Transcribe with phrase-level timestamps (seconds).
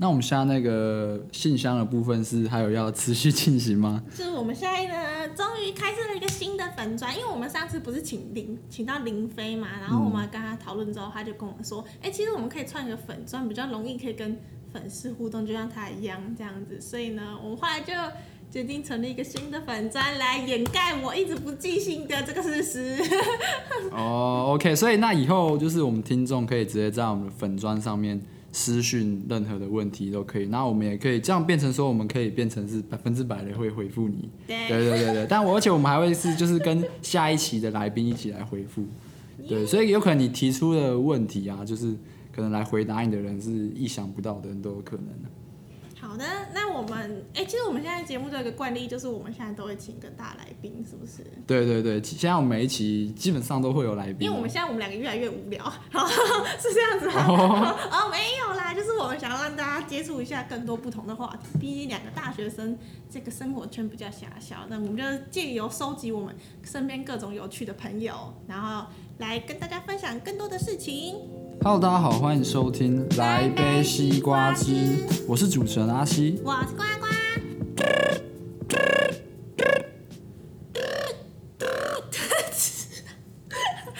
[0.00, 4.00] 那我们现在那个信箱的部分是还有要持续进行吗？
[4.16, 14.38] 就是我们现在呢，终于开设了一个新的粉专，因为我们上次不是请林请到林飞嘛，然后我们跟他讨论之后，他就跟我们说，哎、其实我们可以创一个粉砖，比较容易可以跟
[14.72, 16.80] 粉丝互动，就像他一样这样子。
[16.80, 17.92] 所以呢，我们后来就
[18.52, 22.96] 决定成立一个新的粉专来掩盖我一直不记性的这个事实。
[23.90, 28.20] 哦、oh,，OK，所以那以后就是我们听众可以直接在我们的粉砖上面。
[28.58, 34.28] 私讯任何的问题都可以，那我们也可以这样变成说，我们可以变成是百分之百的会回复你。
[34.48, 38.84] 对对对对，但我而且我们还会是就是跟下一期的来宾一起来回复。
[39.48, 41.94] 对，所以有可能你提出的问题啊，就是
[42.32, 45.06] 可能来回答你的人是意想不到的人都有可能。
[46.08, 51.22] 好的，那我们哎、欸，其实我们现在节目这个惯例就是我们现在都会请一个大来宾，是不是？
[51.46, 55.62] 对对对，现在我们每一期基本上都会有来宾，因为我们现在我们两个越来越无聊，
[56.58, 57.26] 是这样子吗？
[57.28, 62.78] 哦， 哦，没有啦，就是我们想要让大家接触一下更多不同的话题，毕竟两个大学生
[63.10, 68.86] 这个生活圈比较狭小，那我们就借由收集我们身边各种有趣的朋友，然后
[69.18, 71.16] 来跟大家分享更多的事情。
[71.60, 74.72] Hello，大家好，欢迎收听《来杯西瓜汁》，
[75.26, 77.06] 我是主持人阿西，我是呱呱。
[77.76, 77.98] 大家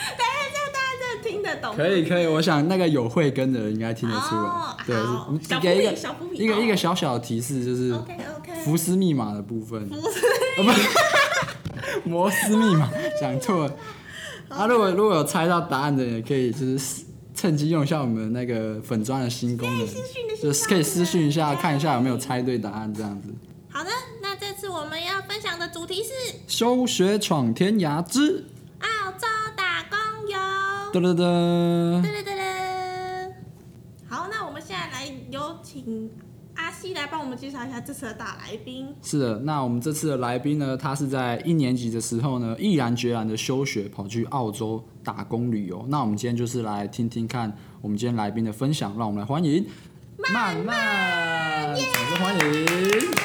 [0.07, 1.75] 这样大家真的听得懂？
[1.77, 4.41] 可以可以，我想那个有慧根的人应该听得出来。
[4.41, 4.97] Oh, 对，
[5.29, 5.93] 你给一个
[6.35, 8.53] 一个一个小小的提示，就是 OK OK。
[8.63, 9.91] 福斯密码的部分。
[12.05, 12.89] 摩斯密码
[13.21, 13.75] 讲错了。
[14.49, 17.08] 啊，如果如果有猜到答案的人，也可以就是。
[17.39, 19.87] 趁机用一下我们那个粉钻的新功能，
[20.43, 23.29] 就是可以私讯一下，看一下有没有猜对答案这样子。
[23.71, 26.11] 好的，那这次我们要分享的主题是
[26.49, 28.45] 休学闯天涯之
[28.81, 30.37] 澳洲打工游。
[30.93, 32.28] 哒哒哒。
[36.81, 38.95] 西来帮我们介绍一下这次的大来宾。
[39.03, 45.85] 是的，那我们这次的来宾呢，他是在一年级的时候呢，毅然决然的休学，跑去澳洲打工旅游。
[45.89, 49.67] 那我们今天就是来听听看我们今天来宾的分享，让我们来欢迎
[50.33, 52.65] 曼曼，掌声欢迎。
[52.65, 53.19] Yeah!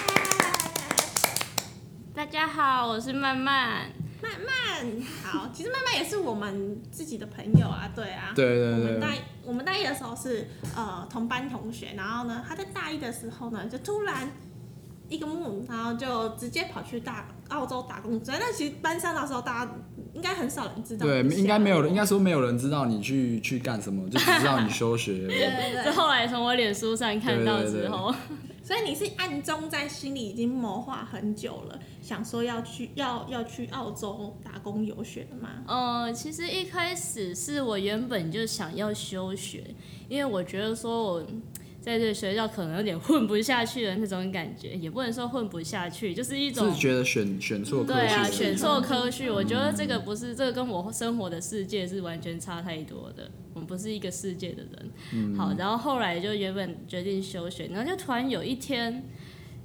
[2.15, 4.02] 大家好，我是曼曼。
[4.23, 9.07] 曼曼，好，其实慢慢也是我们自己的朋友啊，对啊，对对对，我们大
[9.45, 14.31] 我们大一的时候是呃同班同学，然后呢，他在大一的时候呢，就突然
[15.09, 18.23] 一个梦，然后就直接跑去大澳洲打工。
[18.23, 19.71] 所以那其实班上那时候大家
[20.13, 25.27] 应该很少人知道，对，应该没有人，应该说没有人知道你去去干什么，就只知道你休学。
[25.27, 28.13] 对对对，是后来从我脸书上看到之后。
[28.63, 35.49] 所以你是暗中在心里已经谋划很久了，想说要去要要去澳洲打工游学的吗？
[35.67, 39.75] 呃，其实一开始是我原本就想要休学，
[40.07, 41.25] 因为我觉得说我
[41.83, 53.29] 在这个学校可能有点混不下去的那种感觉，也不能说混不下去，就是一种是觉得选选错科对啊，选错科序，我觉得这个不是这个跟我生活的世界是完全差太多的。
[53.53, 59.03] 我们不是一个世界的人，嗯、好，然后后来就原本决定休学，然后就突然有一天，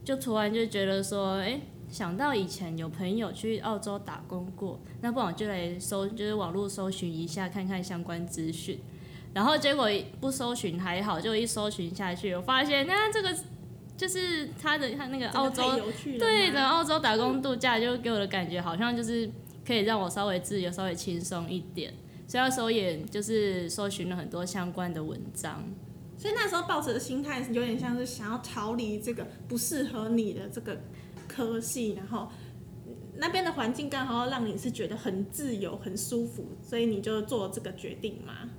[0.05, 8.79] 就突然就觉得说，哎，想到以前有朋友去澳洲打工过，那不然我就来搜，就是网络搜寻一下，看看相关资讯，
[9.39, 9.89] 然后结果
[10.21, 13.33] 不搜寻还好，就一搜寻下去，我发现那这个
[13.97, 15.81] 就是他的他那个澳洲，
[16.19, 19.31] 对的澳洲打工度假，就给我的感觉好像就是
[19.65, 21.95] 可以让我稍微自由，稍微轻松一点。
[22.27, 25.65] 所以那时候也就是搜寻了很多相关的文章，
[26.17, 30.77] 所以那时候抱持的心态是有点像是想要逃离这个不适合你的这个
[31.29, 32.29] 科系，然后
[33.15, 38.51] 那边的环境刚好让你是觉得很自由、很舒服，所以你就做这个决定嘛。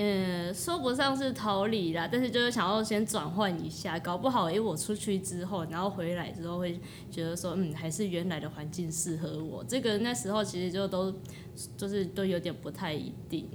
[0.00, 6.78] 嗯，说不上是逃离啦，但是就是想要先转换一下，搞不好哎，我出去之后，然后回来之后会
[7.10, 9.64] 觉得说，嗯，还是原来的环境适合我。
[9.64, 11.12] 这个那时候其实就都
[11.76, 13.48] 就是都有点不太一定，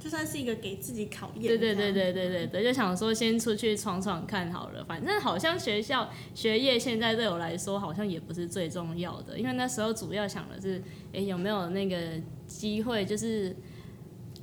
[0.00, 1.42] 就算是一个给自己考验。
[1.42, 10.82] 对对对对对对对，就想说先出去闯闯看好了，反正好像学校学业现在对我来说好像也不是最重要的，因为那时候主要想的是，
[11.12, 11.98] 哎，有没有那个
[12.46, 13.54] 机会就是。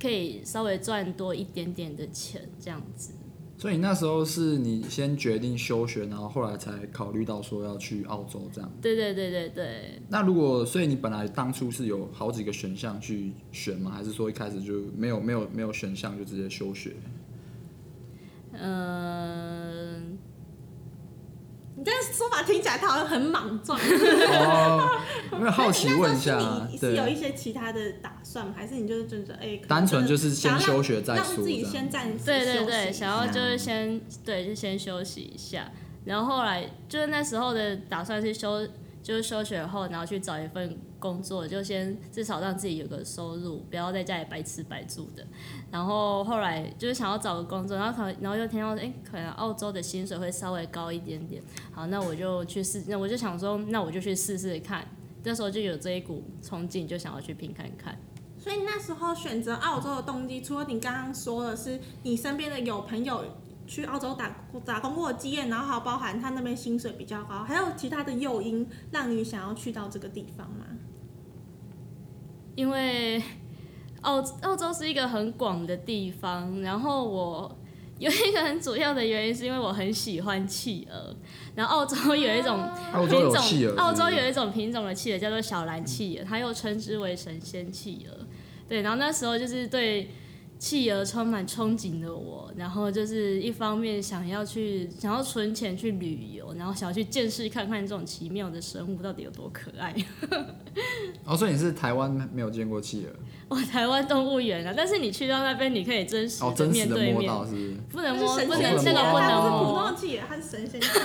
[0.00, 3.12] 可以稍微赚多一点点的钱，这样子。
[3.58, 8.70] 所以那时候是你先决定休学，然后后来才考虑到说要去澳洲这样。
[8.82, 10.02] 对对对对对。
[10.10, 13.90] 那如果，所以你本来当初是有好几个选项去选吗？
[13.90, 16.94] 还是说一开始就没有没有没有选项就直接休学？
[18.52, 19.65] 嗯。
[21.76, 23.78] 你这个说法听起来他好像很莽撞。
[23.78, 24.98] 哦，
[25.32, 28.54] 因为好奇 问一下，你是有一些其他的打算吗？
[28.56, 35.70] 还是你就是觉得哎，单纯就是先休学再说，让自己先暂时对对对，想要就是先对就先休息一下，
[36.04, 38.66] 然后后来就是那时候的打算是休。
[39.02, 40.76] 就是休学后，然后去找一份
[41.06, 45.24] 工作，就先至少让自己有个收入，不要在家里白吃白住的。
[45.70, 51.40] 然后后来就是想要找个工作，然后可然后又听到，哎，可能澳洲的薪水会稍微高一点点。
[51.70, 54.84] 好，那我就去试，那我就想说，那我就去试试看。
[55.22, 57.96] 那时候就有这一股冲劲，就想要去拼看看。
[58.36, 63.24] 所以那时候选择澳洲的动机，除了你刚刚说的是你身边的有朋友。
[63.68, 64.32] 去澳洲打
[64.64, 70.66] 打工过的经验，然后还有包含他那边薪水比较高，还有其他的诱因让你想要去到这个地方吗？
[72.56, 73.22] 因为
[74.00, 77.56] 澳澳洲是一个很广的地方，然后我
[78.00, 81.14] 有一个很主要的原因是因为我很喜欢企鹅，
[81.54, 82.58] 然后澳洲有一种
[83.08, 88.26] 品种，澳洲有一种品种的企鹅叫做小蓝企鹅，它又称之为神仙企鹅，
[88.68, 90.10] 对，然后那时候就是对。
[90.58, 99.94] 企鹅充满憧憬的我，然后就是一方面想要去，想要存钱去旅游，然后想要去见识看看这种奇妙的生物到底有多可爱。
[101.24, 103.12] 哦，所以你是台湾没有见过企鹅？
[103.48, 107.74] 我，台湾动物园啊，但是你去到那边，你可以真实的面对面，哦、真实的摸到是不是？
[107.90, 109.20] 不能摸，不能那个不能摸。
[109.20, 111.04] 它是普通企鹅，它是神仙企鹅。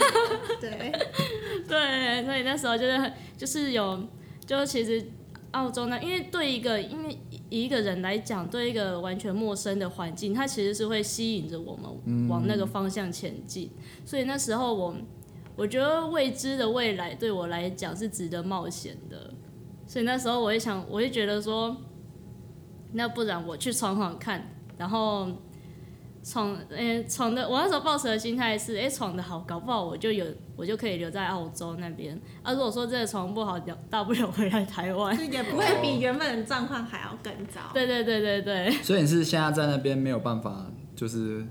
[0.61, 0.91] 对
[1.67, 4.01] 对，所以那时候就是就是有，
[4.45, 5.05] 就其实
[5.51, 7.17] 澳洲呢，因为对一个因为。
[7.51, 13.69] 以一个人来讲，对一个完全陌生的环境，它其实是会吸引着我们往那个方向前进。
[13.77, 14.95] 嗯、所以那时候我，
[15.55, 19.31] 我觉得未知的未来对我来讲是值得冒险的。
[19.85, 21.77] 所以那时候我也想，我也觉得说，
[22.93, 25.27] 那不然我去闯闯看，然后。
[26.23, 30.23] 闯诶闯的，我那时候抱持的心态是，诶闯的好，搞不好我就有，
[30.55, 32.15] 我就可以留在澳洲那边。
[32.43, 33.59] 啊，如果说真的闯不好，
[33.89, 37.61] 大不了回来台湾，也不会比原本的状况还要更糟。
[37.73, 38.71] 对对对对对。
[38.83, 41.43] 所以你是现在在那边没有办法，就是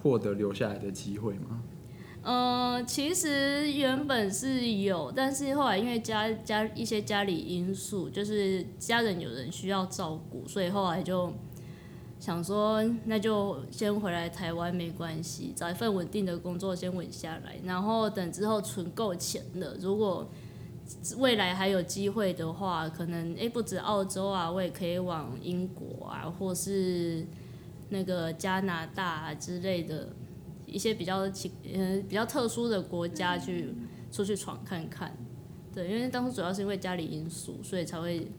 [0.00, 1.60] 获得留下来的机会吗？
[2.22, 11.32] 嗯、呃，其实原本是有，但是后来因为家家一些家里因素，就是家人有人需要照顾，所以后来就。
[12.22, 20.30] 想说，那就先回来台湾没关系，找一份稳定的工作先稳下来，然后等之后存够钱了，如果
[21.18, 27.26] 未来还有机会的话，可能诶不止澳洲啊，我也可以往英国啊，或是
[27.88, 30.10] 那个加拿大啊之类的
[30.64, 33.74] 一些比较奇嗯比较特殊的国家去
[34.12, 35.12] 出去闯看看。
[35.74, 38.30] 对，因为当初主要是因为家里因素，所以才会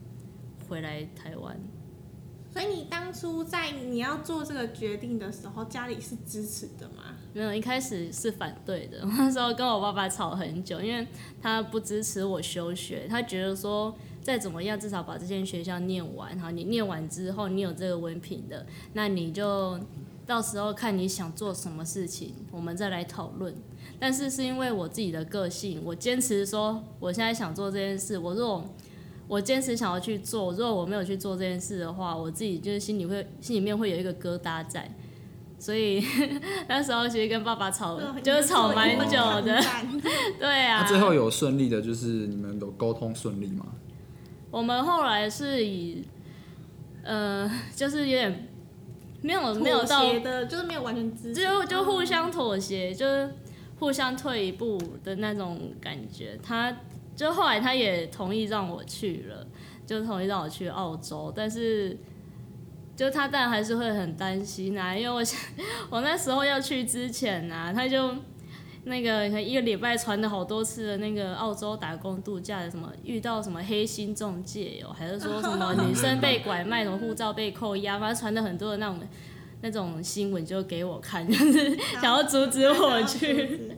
[0.70, 1.54] 回来台湾。
[2.54, 7.16] 所以你当初在你要做这个决定的时候，家里是支持的吗？
[7.32, 9.00] 没有，一开始是反对的。
[9.18, 11.04] 那时候跟我爸爸吵很久，因为
[11.42, 13.92] 他不支持我休学，他觉得说
[14.22, 16.38] 再怎么样，至少把这间学校念完。
[16.38, 19.80] 好，你念完之后，你有这个文凭的，那你就
[20.24, 23.52] 到时候看你想做什么事情，我们再来讨论。
[23.98, 28.16] 但是是因为我自己的个性，我坚持说我现在想做这件事。
[28.16, 28.64] 我说。
[29.26, 34.94] 我坚持想要去做，如果我没有去做这件事的话，我自己就是心里会心里面会有一个疙瘩在，
[35.58, 36.04] 所以
[36.68, 39.58] 那时候其实跟爸爸吵，就是吵蛮久的。
[40.38, 40.82] 对啊。
[40.82, 43.64] 那最后有顺利的，就是你们有沟通顺利吗？
[44.50, 46.04] 我们后来是以，
[47.02, 48.48] 呃，就是有点
[49.22, 53.30] 没有没有到的，就是没有完全支持，就就互相妥协，就是
[53.78, 56.76] 互相退一步的那种感觉，他。
[57.16, 59.46] 就后来他也同意让我去了，
[59.86, 61.96] 就同意让我去澳洲，但是
[62.96, 65.40] 就他当然还是会很担心啊，因为我想
[65.90, 68.14] 我那时候要去之前啊，他就
[68.84, 78.98] 那个一个礼拜传了好多次的那个澳洲打工度假的什么遇到什么黑心中介哦，还是说什么女生被拐卖，什么护照被扣押，反正传了很多的那种
[79.64, 83.72] 那种新闻就给我看，就是想要阻止我去。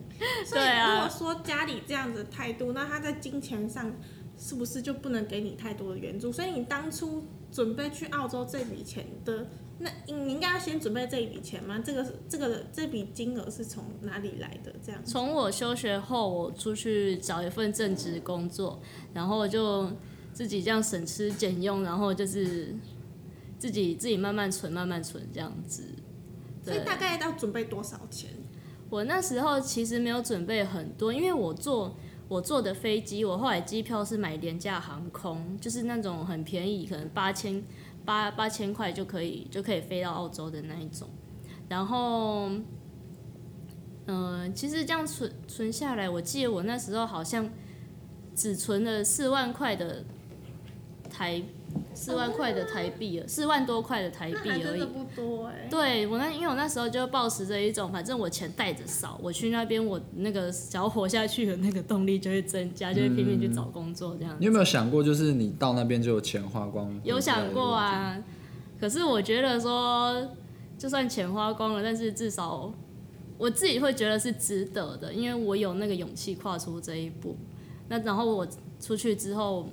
[0.51, 3.93] 对啊如果说家里这样子的态度，那他在金钱上
[4.37, 6.29] 是不是就不能给你太多的援助？
[6.29, 9.47] 所以你当初准备去澳洲这笔钱的，
[9.79, 11.81] 那你应该要先准备这一笔钱吗？
[11.81, 14.75] 这个这个这笔金额是从哪里来的？
[14.85, 15.01] 这样？
[15.05, 18.81] 从我休学后，我出去找一份正职工作，
[19.13, 19.89] 然后就
[20.33, 22.75] 自己这样省吃俭用，然后就是
[23.57, 25.83] 自己自己慢慢存，慢慢存这样子。
[26.63, 28.29] 所以大概要准备多少钱？
[28.89, 31.95] 我那时候其实没有准备很多，因为我坐
[32.27, 37.63] 我坐的飞机，我后来机票是买廉价航空，就是那种很便宜，可能八千
[38.03, 41.09] 八八千块就可以就可以飞到澳洲的那一种。
[41.69, 47.49] 然后嗯、呃，其实这样存存下来，我记得我那时候好像
[48.35, 50.03] 只存了四万块的
[51.09, 51.41] 台。
[51.93, 55.67] 四万块的台币了，四万多块的台币而已，不多哎。
[55.69, 64.35] 对我那，因为我那时候就抱持着一种，反正我钱带着少，我去那边，我那个想要活下去的那个动力就会增加，就会拼命去找工作这样。
[64.39, 66.99] 你有没有想过，就是你到那边就有钱花光？
[67.03, 68.17] 有想过啊，
[68.79, 70.27] 可是我觉得说，
[70.77, 72.71] 就算钱花光了，但是至少
[73.37, 77.35] 我自己会觉得是值得的，因为我有那个勇气跨出这一步。
[77.89, 78.47] 那然后我
[78.79, 79.67] 出去之后。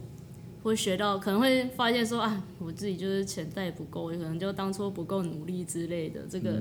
[0.65, 6.57] 会学到，可能会发现说啊，我自己就是钱带不够，可能就当初不够努力之类的，这个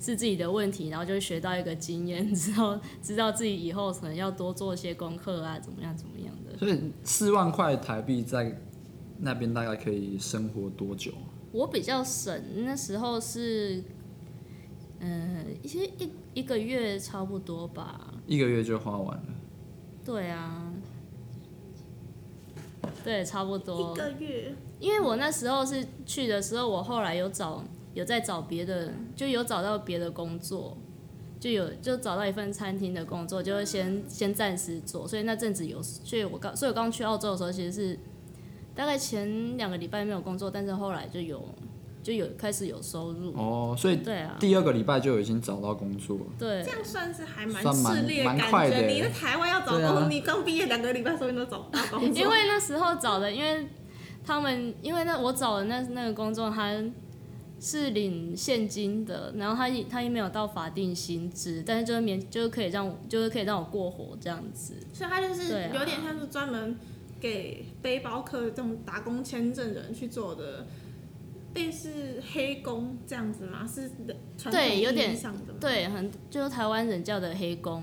[0.00, 6.58] 是自己的问题，然后就学到一个经验， 之后知道自己以后可能要多做一些功课啊，怎么样怎么样的。
[6.58, 8.58] 所以四万块台币在
[9.18, 11.12] 那边大概可以生活多久？
[11.52, 13.84] 我比较省，那时候是，
[15.00, 18.14] 嗯，一些一一个月差不多吧。
[18.26, 19.26] 一个月就花完了。
[20.04, 20.65] 对啊。
[23.04, 24.54] 对，差不多一个月。
[24.78, 27.64] 因为我那时候是去的时候，我后来有找，
[27.94, 30.76] 有在找别的，就有找到别的工作，
[31.40, 35.06] 就有就找到一份餐厅的工作，就是先先暂时做。
[35.06, 37.98] 所以那阵子有，所以我刚，所以我刚去澳洲的时候，其实是
[38.74, 41.42] 大概前两个礼拜没有工作，但是后来就有。
[42.06, 46.24] 就有开始有收入哦，所以对啊，第二个礼拜就已经找到工作了。
[46.38, 48.86] 对，这样算是还蛮顺利的感觉。
[48.86, 52.22] 你在台湾要找工作，啊、你刚毕业两个礼拜，说不定都找不到工作。
[52.22, 53.66] 因为那时候找的，因为
[54.24, 56.80] 他们，因为那我找的那那个工作，他
[57.60, 64.74] 是领现金的，然后他他也没有到法定薪资，但是就是免，就是可以让，就是可以让我过活这样子。
[64.92, 65.42] 所以他就是
[65.74, 66.78] 有点像是专门
[67.18, 70.64] 给背包客这种打工签证的人去做的。
[71.56, 73.66] 类似黑工这样子吗？
[73.66, 73.90] 是
[74.36, 75.58] 传统意义上的吗？
[75.58, 77.82] 对，有点对，很就是台湾人叫的黑工，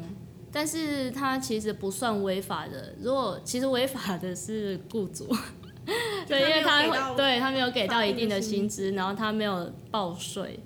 [0.52, 2.96] 但是他其实不算违法的。
[3.02, 5.28] 如果其实违法的是雇主，
[6.28, 10.60] 对，因为他对他没有给到一定的薪资，然后他没有报税，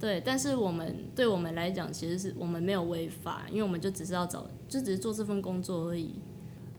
[0.00, 0.20] 对。
[0.24, 6.14] 但是我们对我们来讲，其实是我们没有违法，因为我们就只是要找，就只是做这份工作而已。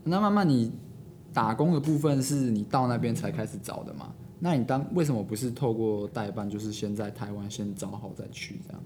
[0.04, 0.72] 那慢慢你
[1.32, 4.12] 打工的部分是你到那边才开始找的吗？
[4.38, 8.82] 那你当为什么不是透过代办，就是先在台湾先找好再去这样？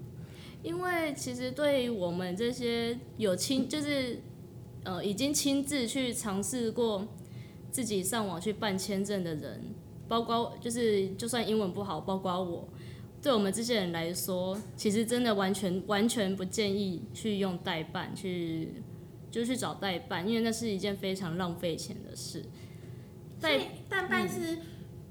[0.63, 4.21] 因为其实对于我们这些有亲，就是
[4.83, 7.05] 呃已经亲自去尝试过
[7.69, 9.61] 自己上网去办签证的人，
[10.07, 12.69] 包括就是就算英文不好，包括我，
[13.21, 18.81] 对我们这些人来说，其实真的完全完全不建议去用代办去
[19.29, 22.45] 就去找代办，因为那是一件非常浪费钱的事。
[23.41, 23.57] 代
[23.89, 24.55] 代办是。
[24.55, 24.61] 嗯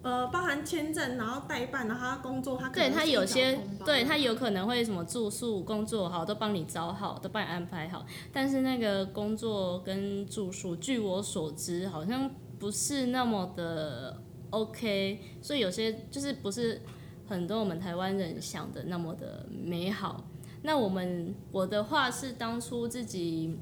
[0.02, 8.07] 呃，包含签证，然后代办，然后他工作，他可对他有些，对他有可能会什么住宿、工作好，都帮你找好，都帮你安排好。
[8.33, 16.80] 但是那个工作跟住宿，据我所知，好像不是那么的 OK，所以有些就是不是
[17.28, 20.25] 很多我们台湾人想的那么的美好。
[20.62, 23.59] 那我们我的话是当初自己。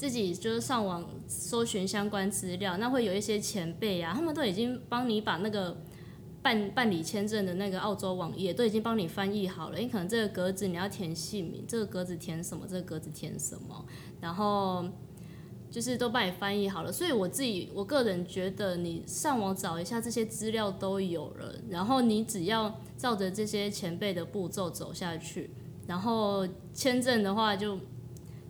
[0.00, 5.76] 自己就是上网搜寻相关资料，那会有一些前辈啊，他们都已经帮你把那个
[6.40, 9.78] 办办理签证的那个澳洲网页都已经帮你翻译好了。
[9.78, 13.84] 因可能这个格子你要填姓名，这个格子填什么，这个格子填什么，
[14.22, 14.88] 然后
[15.70, 16.90] 就是都帮你翻译好了。
[16.90, 25.50] 所以我自己我个人觉得，你上网找一下这些资料都有了，然后你只要照着这些前辈的步骤走下去，
[25.86, 27.78] 然后签证的话就。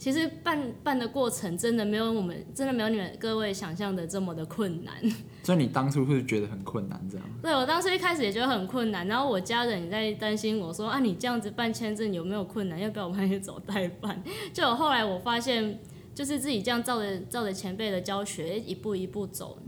[0.00, 4.94] 其实办办的过程真的没有我们真的没有你们各位想象的这么的困难。
[5.44, 7.26] 所以你当初是觉得很困难这样？
[7.42, 12.80] 对，我当时一开始也觉得很困难，然后我家人也在担心我说啊，你这样子办签证有没有困难？
[12.80, 14.22] 要不要我帮你走代办？
[14.54, 15.78] 就我后来我发现，
[16.14, 19.58] 就是自己这样照着照着前辈的教学一步一步走，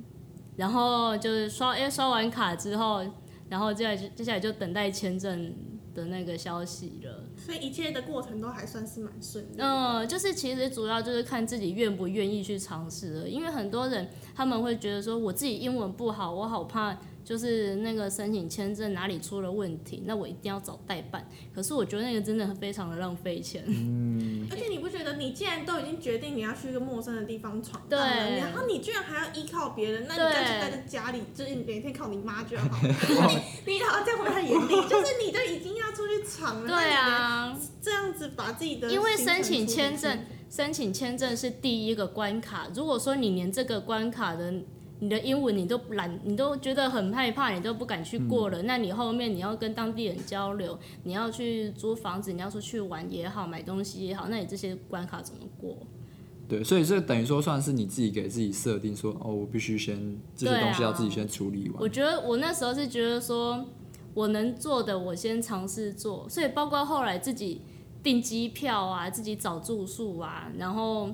[0.56, 3.04] 然后就是刷哎刷完卡之后，
[3.50, 5.54] 然后接下来接下来就等待签证
[5.94, 9.56] 的那个消息了，所以一切的过程都还算是蛮顺利。
[9.58, 16.98] 嗯，就是其实主要就是看自己愿不愿意去尝试了，因为很多人他们会觉得说，我自己英文不好，我好怕。
[17.24, 21.26] 就是那个申请签证哪里出了问题，那我一定要找代办。
[21.54, 23.62] 可是我觉得那个真的非常的浪费钱。
[23.66, 24.46] 嗯。
[24.50, 32.68] 而且你不觉得，你既然都已经决定你要去一个陌生的地方闯荡，对，然后你居然还要依靠别人，那你干脆待在家里，就是每天靠你妈就好。
[32.84, 34.88] 你你好像这样会不会太严厉？
[34.88, 38.90] 就是你都已经要出去闯了，对啊，这样子把自己的。
[38.90, 42.68] 因为申请签证，申请签证是第一个关卡。
[42.74, 44.52] 如果说你连这个关卡的。
[45.02, 48.62] 你的英文你都懒，你都觉得很害怕，你都不敢去过了。
[48.62, 55.76] 嗯、那你后面你要跟当地人交流，你要去租房子，你要出去玩也好，买东西也好，那你这些关卡怎么过？
[56.48, 61.82] 对，所以这等于说算是你自己给自己设定说，哦，我必须先这些东西要自己先处理完。
[61.82, 63.64] 我觉得我那时候是觉得说，
[64.14, 67.60] 我能做的我先尝试做，所以包括后来自己
[68.04, 71.12] 订机票啊，自己找住宿啊，然后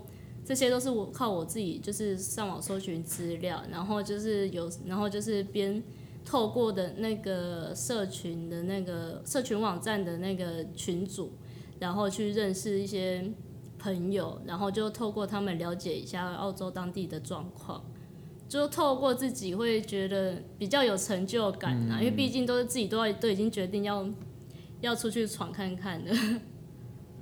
[0.48, 5.82] 这些都是我靠我自己就是上网搜寻资料，然后就是有，然后就是边
[6.24, 11.32] 透过的那个社群的那个社群网站的那个群组，
[11.78, 13.30] 然后去认识一些。
[13.80, 17.80] 朋友，然后就透过他们了解一下澳洲当地的状况，
[18.48, 24.04] 就透过自己会觉得比较有成就感啊，嗯、因为毕竟都是自己都要都已经决定要
[24.80, 26.10] 要出去闯看看的。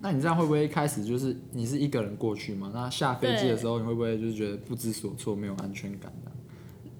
[0.07, 2.71] 那你这样会不会一开始就是你是一个人过去吗？
[2.73, 6.31] 那下飞机的时候你会不会就是觉得不知所措，没有安全感呢？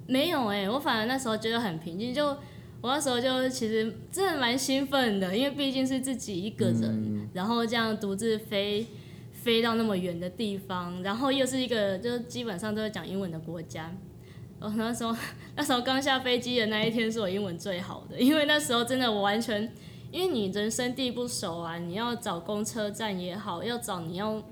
[0.09, 2.27] 没有哎、欸，我反而那时候觉得很平静，就
[2.81, 8.85] 我那时候就其实真的蛮兴奋的，因为毕竟是自己一个人，嗯、然后这样独自飞。
[9.33, 13.95] 飞到那么远的地方，然后又是一个就是基本上都是讲英文的国家。
[14.59, 15.15] 我，那时候
[15.55, 19.73] 那时候刚下飞机的那一天是我英文最好的，因为那时候真的我完全，
[20.11, 24.43] 因为你人生地不熟啊，你要找公车站也好，要找你要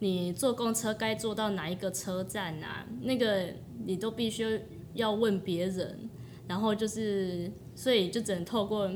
[0.00, 3.46] 你坐公车该坐到哪一个车站啊，那个
[3.84, 4.60] 你都必须
[4.94, 6.08] 要问别人，
[6.46, 8.90] 然后就是所以就只能透过。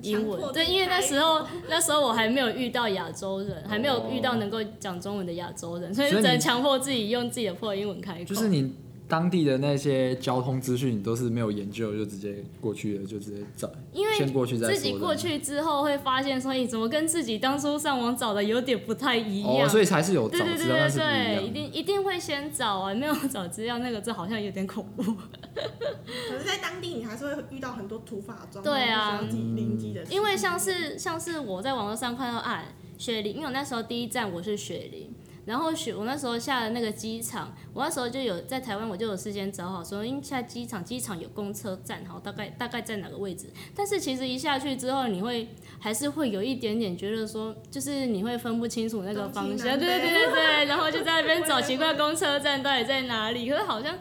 [0.00, 8.24] 英文对，因为那时候那时候我还没有遇到亚洲人，还没有遇到能够讲中文的亚洲人，所以只能强迫自己用自己的破英文开口。
[8.24, 8.72] 就是你
[9.06, 13.70] 当地的那些交通资讯，你都是没有研究就直接过去了，就直接找。
[13.92, 14.72] 因为先过去再。
[14.72, 19.66] 自己过去之后会发现，说你怎么跟自己当初上网找的有点不太一样。
[19.66, 25.02] 哦，所以才是有找资料，对对对对对，一定一定会先找啊，没有找资料那个这好像有点恐怖。
[25.54, 30.02] 可是，在当地你还是会遇到很多土法状况，对啊，临机的。
[30.04, 32.64] 因为像是像是我在网络上看到啊，
[32.96, 35.10] 雪梨，因为我那时候第一站我是雪梨。
[35.44, 43.48] 然后雪，我那时候下了那个机场，我那时候就有在台湾，我就有事先找好说，因为下机场，机场有公车站，好，大概大概在哪个位置。
[43.74, 45.48] 但是其实一下去之后，你会
[45.78, 53.94] 还是会有一点点觉得说，就是你会分不清楚那个方向，对对对对对，然后就在那边 找奇怪公车站到底在哪里，可是好像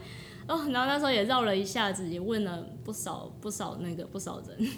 [0.48, 4.70] 哦，然后那时候也绕了一下子，也问了不少不少那个不少人。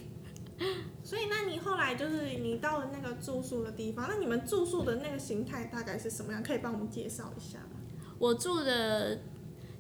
[1.04, 6.42] 所以，那你后来就是你到了那个住宿的地方，那你们住宿的那个形态大概是什么样？
[6.42, 7.82] 可以帮我们介绍一下吗？
[8.18, 9.20] 我住的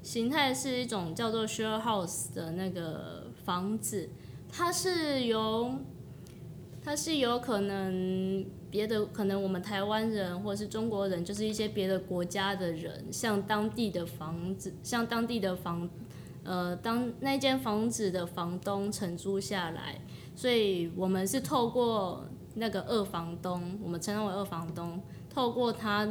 [0.02, 4.10] 形态是一种叫做 share house 的那个房子，
[4.52, 5.72] 它是由
[6.84, 15.90] 它是有可能别的可能我们台湾人或者是中国人，就是一些别的国家的人，向当地的房子，向当地的房
[16.44, 20.02] 呃当那间房子的房东承租下来。
[20.36, 26.08] 所以我们是透过那个二房东，我们称为二房东，透过他，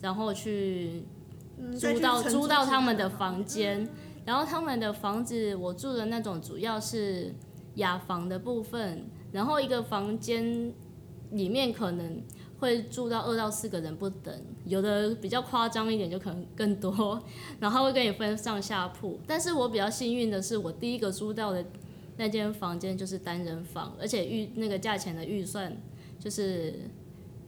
[0.00, 1.04] 然后去
[1.78, 3.88] 租到租到他们的房间，
[4.24, 7.32] 然后他们的房子我住的那种主要是
[7.76, 10.74] 雅房的部分，然后一个房间
[11.30, 12.22] 里面可能
[12.58, 17.22] 会住到二到四个人不等，有的比较夸张一点就可能更多，
[17.60, 21.64] 然后会跟你分上下铺，但是我比较幸运的是我第一个租到的。
[22.20, 25.74] 那间房间就是单人房，而且预那个价钱的预算
[26.18, 26.74] 就是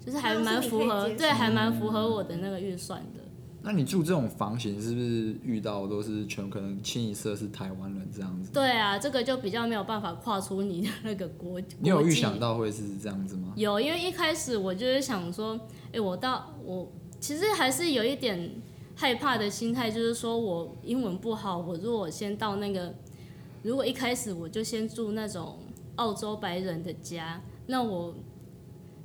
[0.03, 3.21] 就是还蛮符合，对，还蛮符合我的那个预算的。
[3.61, 8.51] 那你住这种房型是不是遇到都是全可能清一色是台湾人这样子？
[8.51, 11.61] 对啊，这个就比较没有办法跨出你的那个国。
[11.79, 13.53] 你有预想到会是这样子吗？
[13.55, 15.55] 有，因为一开始我就是想说，
[15.89, 18.51] 哎、欸，我到我其实还是有一点
[18.95, 22.95] 害怕的心态，就是说我英文不好，我如果先到那个。
[23.63, 25.59] 如果一开始我就先住那种
[25.97, 28.15] 澳洲白人的家，那我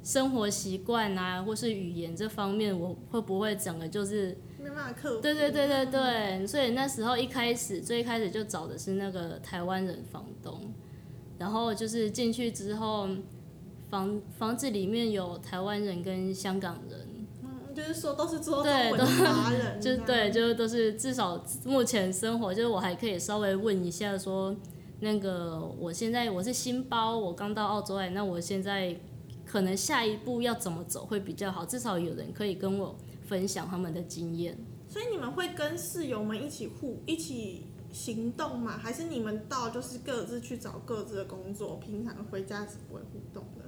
[0.04, 5.22] 生活习惯啊，或是语言这方面，我会不会整个就是没办法克服？
[5.22, 10.74] 对对对对对，所以那时候一开始最开始就找的是那个台湾人房东，
[11.38, 13.08] 然后就是进去之后，
[13.90, 17.07] 房房子里面有台湾人跟香港人。
[17.78, 24.56] 就是说都是做中文的华人， 就对，就是都是至少目前生活，就是我还可以稍微问一下说，
[25.00, 29.00] 那个我现在我是新包，我刚到澳洲来，那我现在
[29.46, 31.64] 可能下一步要怎么走会比较好？
[31.64, 32.96] 至少有人可以跟我
[33.28, 34.58] 分享他们的经验。
[34.90, 38.76] 所以你们会跟室友们一起互一起行动吗？
[38.82, 43.67] 还是你们到就是各自去找各自的工作，平常回家是不会互动的？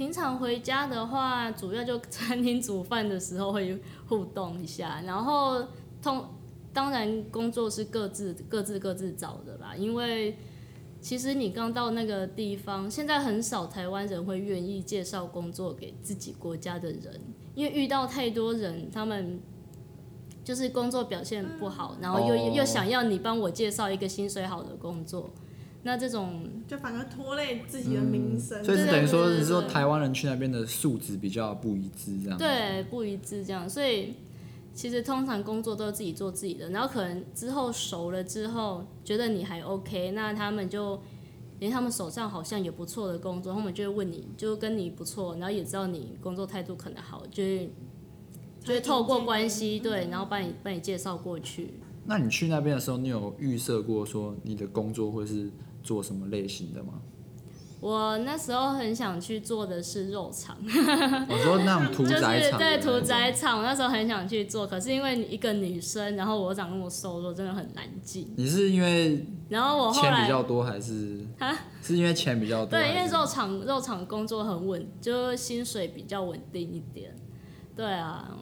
[0.00, 5.62] 平常回家的话，主要就餐厅煮饭的时候会互动一下，然后
[6.00, 6.24] 通
[6.72, 10.38] 当然工作是各自各自各自找的啦，因为
[11.02, 17.20] 其实你刚到那个地方，现在很少台湾人会愿意介绍工作给自己国家的人，
[17.54, 19.38] 因为遇到太多人，他们
[20.42, 25.30] 就是工作表现不好，然后又、哦、又想要你帮我介绍一个薪水好的工作。
[25.82, 32.38] 那这种就反而拖累自己的名声，嗯，所以是等于说，是说台湾人去那边的素质比较不一致，这样。
[32.38, 34.14] 对，不一致这样，所以
[34.74, 41.00] 其实通常工作都是自己做自己的，然后可能之后熟了之后，觉得你还 OK，那他们就，
[41.60, 47.66] 连他们手上好像有不错的工作，他们就会问你，就跟你不错，然后也知道你工作态度可能好，就是
[48.62, 51.72] 就是透过关系，对，然后帮你帮你介绍过去。
[52.04, 55.50] 那你去那边的时候，你有预设过说你的工作会是？
[55.82, 56.94] 做什么类型的吗？
[57.80, 60.54] 我那时候很想去做的是肉场。
[61.30, 68.30] 我说那种屠宰场，对屠宰场，我那时候很想去做，可是因为一个女生，然后我长那么瘦弱，真的很难进。
[68.36, 71.26] 你是因为然后我钱比较多，还是
[71.82, 72.78] 是因为钱比较多？
[72.78, 77.16] 对，因为肉厂肉厂工作很稳，就薪水比较稳定一点。
[77.74, 78.36] 对啊。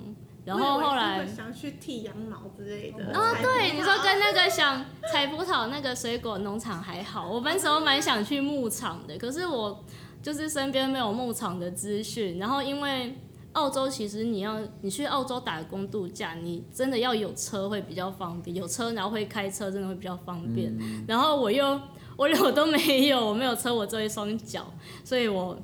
[0.49, 4.83] 然后后来想去剃羊毛之类的啊，对，你说跟那个想
[5.13, 9.85] 采葡萄那个水果农场还好，我那时候蛮想去牧场的，可是我
[10.23, 12.39] 就是身边没有牧场的资讯。
[12.39, 13.15] 然后因为
[13.53, 20.75] 澳洲其实你要你去澳洲打工度假，你真的要有车会比较方便，有车然后会开车真的会比较方便。
[21.07, 21.79] 然后我又
[22.17, 24.67] 我我都没有，我没有车，我只有一双脚，
[25.05, 25.55] 所以我。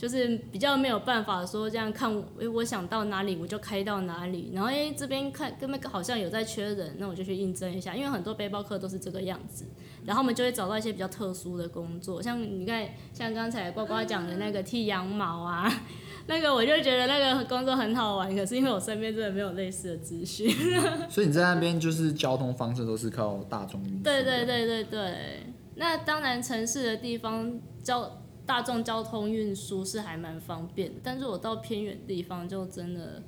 [0.00, 9.66] 就是比较没有办法说这样看，诶，我想到哪里我就开到哪里，然后诶这边看根本好像有在缺人，那我就去应征一下，因为很多背包客都是这个样子，
[10.06, 15.70] 然后我们就会找到一些比较特殊的工作，像你看像刚才呱呱讲的那个剃羊毛啊，
[16.26, 20.50] 那个我就觉得那个工作很好玩，可是因为我身边真的没有类似的资讯，
[21.10, 24.02] 所以你在那边就是交通方式都是靠大众运输。
[24.02, 25.42] 对对对对对，
[25.74, 28.16] 那当然城市的地方交。
[28.50, 33.22] 大众交通运输是还蛮方便的，但是我到偏远地方就真的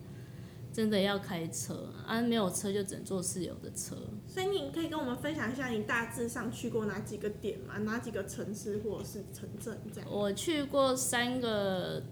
[0.72, 3.96] 真的要开车啊，没有车就只能坐室友的车。
[4.26, 7.78] 所以你可以跟我们分享一下你大致上去过哪几个点吗？
[7.78, 10.10] 哪几个城市或者是城镇这样？
[10.10, 12.02] 我去过三个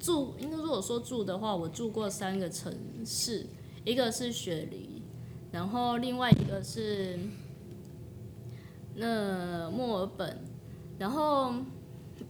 [0.00, 3.44] 住，应该如果说住的话，我住过三个城市，
[3.84, 5.02] 一个是雪梨，
[5.52, 7.18] 然后另外一个是
[8.94, 10.38] 那墨尔本，
[10.98, 11.52] 然后。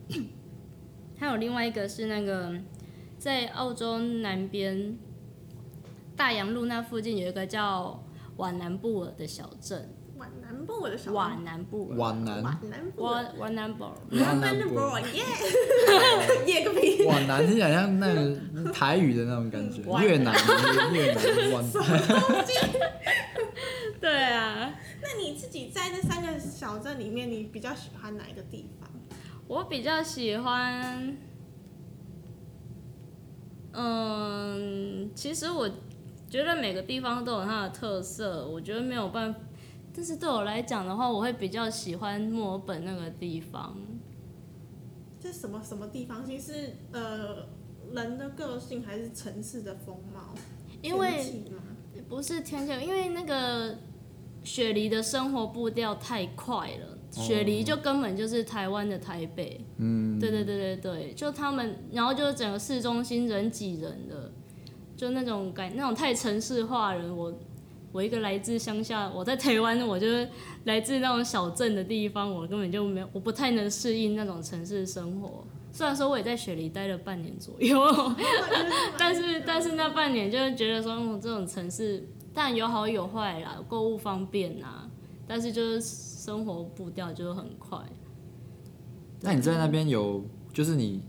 [1.19, 2.55] 还有另外一个是那个，
[3.19, 4.97] 在澳洲南边
[6.17, 8.03] 大洋路那附近有一个叫
[8.37, 9.95] 瓦南布尔的小镇。
[10.17, 11.15] 瓦南布尔的小镇。
[11.15, 11.97] 瓦南布尔。
[11.97, 12.43] 瓦南。
[12.43, 13.25] 瓦南布尔。
[13.39, 13.93] 瓦南布尔。
[14.11, 15.01] 瓦南布尔。
[15.13, 15.23] 耶。
[16.47, 17.05] 耶个屁。
[17.07, 19.83] 瓦南听起来像那个台语的那种感觉。
[20.03, 20.35] 越南。
[20.93, 21.53] 越南。
[21.53, 21.73] 瓦南。
[24.01, 24.75] 对啊。
[25.01, 28.89] 那你自己在这三个小镇里面，你比较喜欢哪一个地方？
[29.49, 31.17] 我比较喜欢，
[33.73, 35.69] 嗯，其实我
[36.29, 39.41] 觉得每个地方都有它的特色，我觉得没有办法。
[39.97, 43.75] 但是对我来讲的话，我会比较喜欢墨尔本那个地方。
[45.19, 46.25] 这什么什么地方？
[46.27, 47.47] 其实是呃
[47.95, 50.35] 人的个性还是城市的风貌？
[50.83, 51.43] 因为
[52.07, 53.79] 不是天气，因为那个
[54.45, 56.98] 雪梨的生活步调太快了。
[57.11, 64.31] 雪梨就根本就是台湾的台北，嗯，对对对对对，就他们，然后就整个市中心人挤人的，
[64.97, 67.17] 就那种感，那种太城市化人。
[67.17, 67.33] 我
[67.91, 70.29] 我一个来自乡下，我在台湾，我就是
[70.65, 75.45] 来自那种小镇的地方，我根本就没有，我不太能适应那种城市生活。
[75.73, 77.81] 虽然说我也在雪梨待了半年左右，
[78.99, 84.89] 但是但是那半年就是觉得说，嗯，这种城市，但有好有坏啦，购物方便呐，
[85.27, 86.08] 但是就是。
[86.29, 87.79] 生活步调就很快。
[89.23, 91.01] 那你在那边有，就是你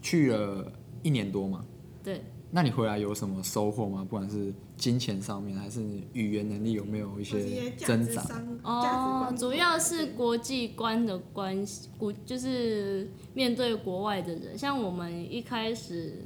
[0.00, 1.64] 去了一年多嘛？
[2.04, 2.22] 对。
[2.52, 4.06] 那你回来有什么收获吗？
[4.08, 8.24] 不管是金钱上面，还是语言能力有没有一些增长？
[8.62, 16.24] 哦，主要是国际观的关系，国就是面对国外的人，像我们一开始，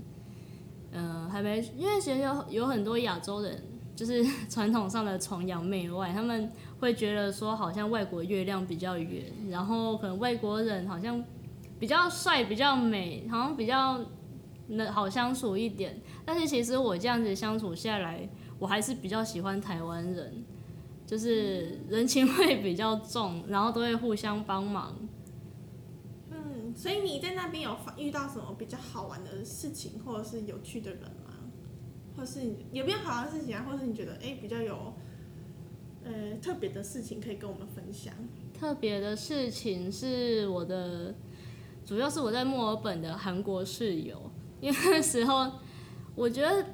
[0.93, 3.63] 嗯、呃，还没，因为其实有有很多亚洲人，
[3.95, 6.51] 就是 传统上的崇洋媚外，他们。
[6.81, 11.25] 会觉得说好像外国月亮比较圆，然后可能外国人好像
[11.79, 13.99] 比较帅、比较美，好像比较
[14.67, 15.99] 能好相处一点。
[16.27, 18.29] 但是其实我这样子相处下来，
[18.59, 20.45] 我还是比较喜欢台湾人，
[21.07, 24.95] 就是人情味比较重，然后都会互相帮忙。
[26.31, 31.01] 嗯，所以你在那边有遇到什么比较好玩的事情，或者是有趣的人？
[32.17, 32.41] 或是
[32.73, 33.67] 有没有好的事情啊？
[33.69, 34.95] 或是你觉得哎比较有？
[36.05, 38.13] 呃特别的事情可以跟我们分享？
[38.53, 41.15] 特别的事情是我的，
[41.85, 45.51] 主要是我在墨尔本的韩国室友，因为那时候
[46.15, 46.65] 我觉得。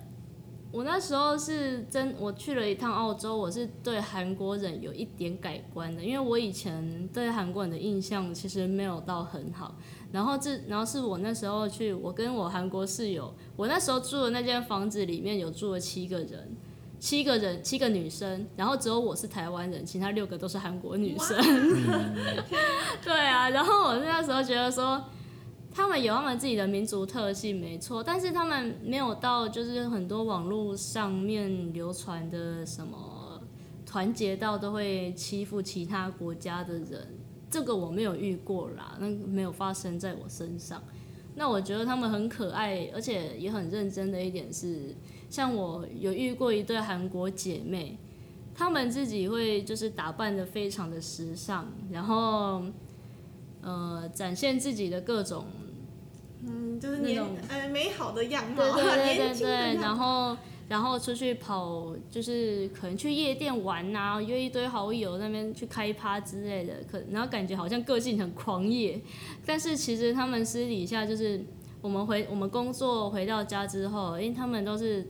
[0.73, 9.77] 我那时候是真，我去了一趟澳洲，我是对韩国人有一点改观的，因为我以前对韩国人的印象其实没有到很好。
[10.13, 16.57] 然后这，然后是我那时候去，我跟我韩国室友，我那时候住的那间房子里面有住了七个人，
[16.99, 21.37] 七个人，七个女生，然后只有我是台湾人，其他六个都是韩国女生。
[23.05, 25.03] 对啊，然后我那时候觉得说。
[25.73, 33.41] 他们有他们自己的民族特性，没错，但是他们没有到就是很多网络上面流传的什么
[33.87, 37.17] 团结到都会欺负其他国家的人，
[37.51, 40.83] 这个我没有遇过啦，那没有发生在我身上。
[41.35, 44.95] 那我觉得他们很可爱，而且也很认真的一点是，
[45.29, 47.99] 像我有遇过一对韩国姐妹，
[48.55, 52.63] 她们自己会就是打扮的非常的时尚，然后。
[53.63, 55.45] 呃，展现自己的各种，
[56.47, 60.35] 嗯，就是那种呃美好的样貌，对对对对 对，然后
[60.71, 69.01] 然后出去跑，就是可能去夜店玩啊，约一堆好友那边去开趴之类的，可然后感觉好像个性很狂野，
[69.45, 71.45] 但是其实他们私底下就是
[71.81, 75.05] 我们回我们工作回到家之后，因为他们都是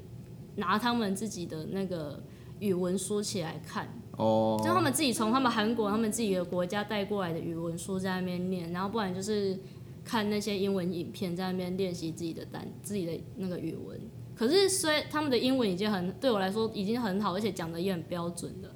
[0.56, 2.22] 拿他们自己的那个
[2.58, 3.86] 语文书起来看。
[4.16, 9.58] 哦，就他们自己从他们韩国他们自己的国家带过来的语文书在那边念，然后不然就是
[10.02, 14.00] 看那些英文影片在那边练习自己的单自己的那个语文。
[14.40, 18.70] 可是虽他们的英文已经很对我来说已经很好，而且讲的也很标准的，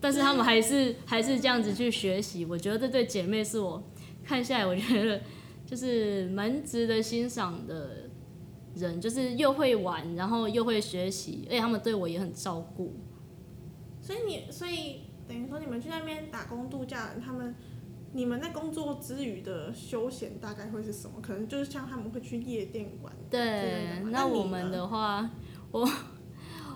[0.00, 2.46] 但是他们还是 还是这样子去学习。
[2.46, 3.82] 我觉得这对姐妹是我
[4.24, 5.20] 看下来我觉得
[5.66, 8.08] 就是蛮值得欣赏的
[8.74, 12.94] 人，就是又会玩，然后又会学习，而且他们对我也很照顾。
[14.00, 17.54] 所以你，所以等于说你们去那边打工度假，他们，
[18.12, 21.20] 你们在工作之余的休闲大概会是什么？
[21.22, 23.12] 可能就是像他们会去夜店玩。
[23.30, 25.30] 对，那我们的话，
[25.70, 25.88] 我，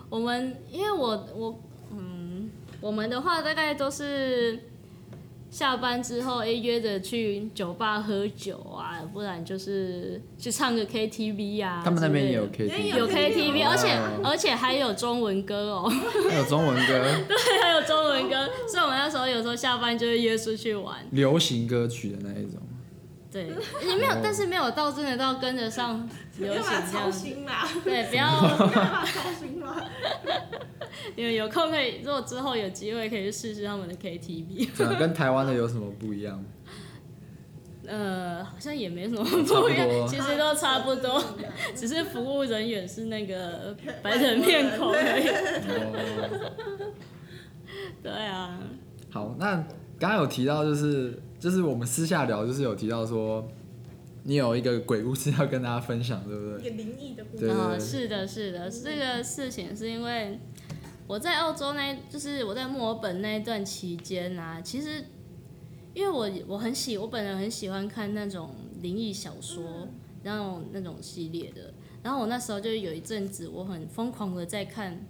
[0.09, 2.49] 我们因为我我嗯，
[2.81, 4.59] 我们的话大概都是。
[5.49, 11.81] 下班之后，哎，约着去酒吧喝酒啊，不然就是去唱个 KTV 啊。
[11.83, 15.89] 他们那边也有 KTV，有 KTV，而且而且还有中文歌哦。
[16.29, 17.05] 还有中文歌。
[17.27, 20.95] 对，还有中文歌，所以我们那时候有时候下班就会约出去玩。
[21.11, 22.61] 流行歌曲的那一种。
[23.31, 23.47] 对，
[23.85, 27.27] 也没有，但是没有到真的到跟得上流行这样子。
[27.83, 29.05] 对， 不要。
[31.15, 34.97] 有 有空可以，如果之后有机会可以去试试他们的 KTV。
[34.97, 36.43] 跟台湾的有什么不一样？
[37.85, 41.21] 呃，好像也没什么不一样，其实都差不多，
[41.75, 45.27] 只是服务人员是那个白人面孔而已。
[48.01, 48.57] 对啊。
[49.09, 49.55] 好，那
[49.99, 51.21] 刚刚有提到就是。
[51.39, 53.47] 就是我们私下聊，就是有提到说，
[54.23, 56.67] 你有一个鬼故事要跟大家分享，对不对？
[56.67, 57.45] 一个灵异的故事。
[57.45, 60.39] 对，对，对，哦，是的，是的，这个事情是因为
[61.05, 65.05] 我在澳洲那，就是我在墨尔本那一段期间啊，其实
[65.93, 69.87] 因为我我很喜，我本人很喜欢看那种灵异小说，
[70.23, 75.05] 然后那种系列的，然后我那时候就有一阵子，我很疯狂的在看。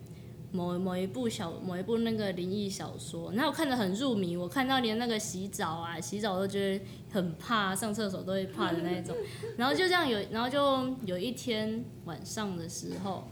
[0.58, 9.16] 某某一部小某一部那个灵异小说，然后我看得很入迷，我看到连那个洗澡啊，洗澡都觉得很怕，上厕所都会怕的那一种。
[9.56, 13.28] 然后就这样有，然后就有一天晚上的时候，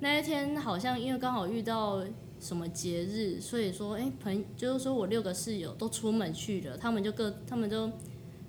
[0.00, 2.02] 那一天好像因为刚好遇到
[2.40, 7.90] 什么节日，所以说哎朋就是说我六个室友都出门去了，他们就各他们就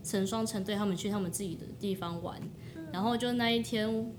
[0.06, 2.40] 成双成对，他们去他们自己的地方玩，
[2.94, 4.10] 然后就那一天。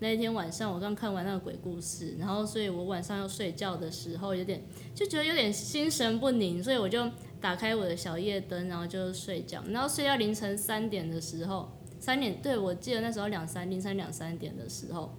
[0.00, 4.62] 那一天晚上，我刚看完那个鬼故事，然后所以我晚上要睡觉的时候，有点
[4.94, 15.12] 就觉得有点心神不宁，所以我就打开我的小夜灯，然后就睡觉，然后睡到凌晨三点的时候，三点，对，我记得那时候两三凌晨两三点的时候，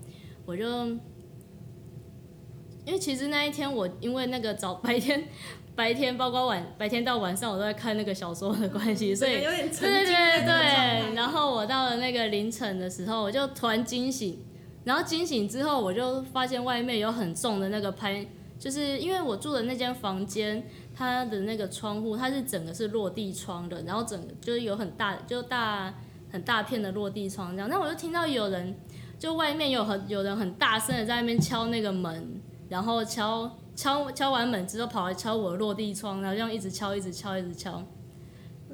[0.45, 0.63] 我就
[2.85, 5.25] 因为其实那一天我因为那个早白天
[5.75, 14.39] 白天包括晚白天到晚上我都在看那个小说的关系，所以 对对对对，然后我到了那个凌晨的时候，我就突然惊醒。
[14.89, 18.25] 然后惊醒之后，我就发现外面有很重的那个拍，
[18.57, 25.93] 就是因为我住的那间房间，它的那个窗户，它是整个是落地窗的，然后整个就是有很大，就大
[26.31, 27.69] 很大片的落地窗这样。
[27.69, 28.75] 那我就听到有人，
[29.19, 37.83] 就外面有很有人很大声的在那边敲那个门，然后敲敲敲完门之后跑来敲我的落地窗，然后这样一直敲，一直敲，一直敲。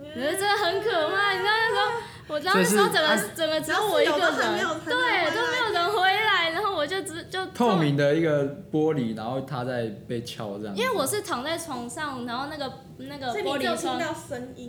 [0.06, 1.92] 我觉得真的很可怕，你知道那时候，
[2.28, 10.76] 我知道那时候整个整个只有我一个人，对，都没有人回来，然后我就只就透明的一个玻璃，然后他在被敲这样。
[10.76, 14.00] 因为我是躺在床上，然后那个那个玻璃窗，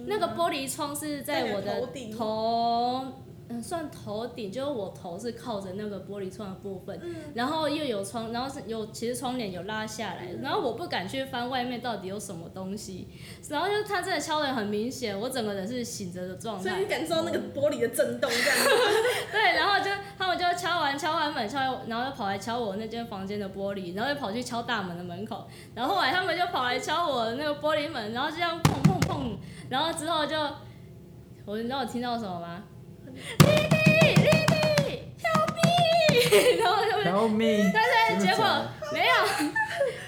[0.06, 1.82] 那个玻璃窗是在我的
[2.16, 3.06] 头。
[3.48, 13.06] 嗯，算头顶，就是我头是靠着那个玻璃窗的部分，嗯、然后又有窗，然后是有其实窗帘有拉下来，嗯、然后我不敢去翻外面到底有什么东西，
[13.48, 18.58] 然后就他真的敲的很明显，我整个人是醒着的状态，所以你感受到那个玻璃的震动这样。
[18.58, 18.70] 子。
[19.30, 29.36] 对，然后就他们就敲完敲完门敲完，然后又跑来敲我那间房间的玻璃，然后又跑去敲大门的门口，然后后来他们就跑来敲我的那个玻璃门，然后就这样砰砰砰，
[29.68, 30.36] 然后之后就，
[31.44, 32.64] 我你知道我听到什么吗
[33.38, 35.60] ？Lily，Lily，Help me！
[36.58, 37.70] 然后他们，Help me！
[37.72, 37.88] 但是
[38.26, 38.42] 结果
[38.92, 39.12] 没有，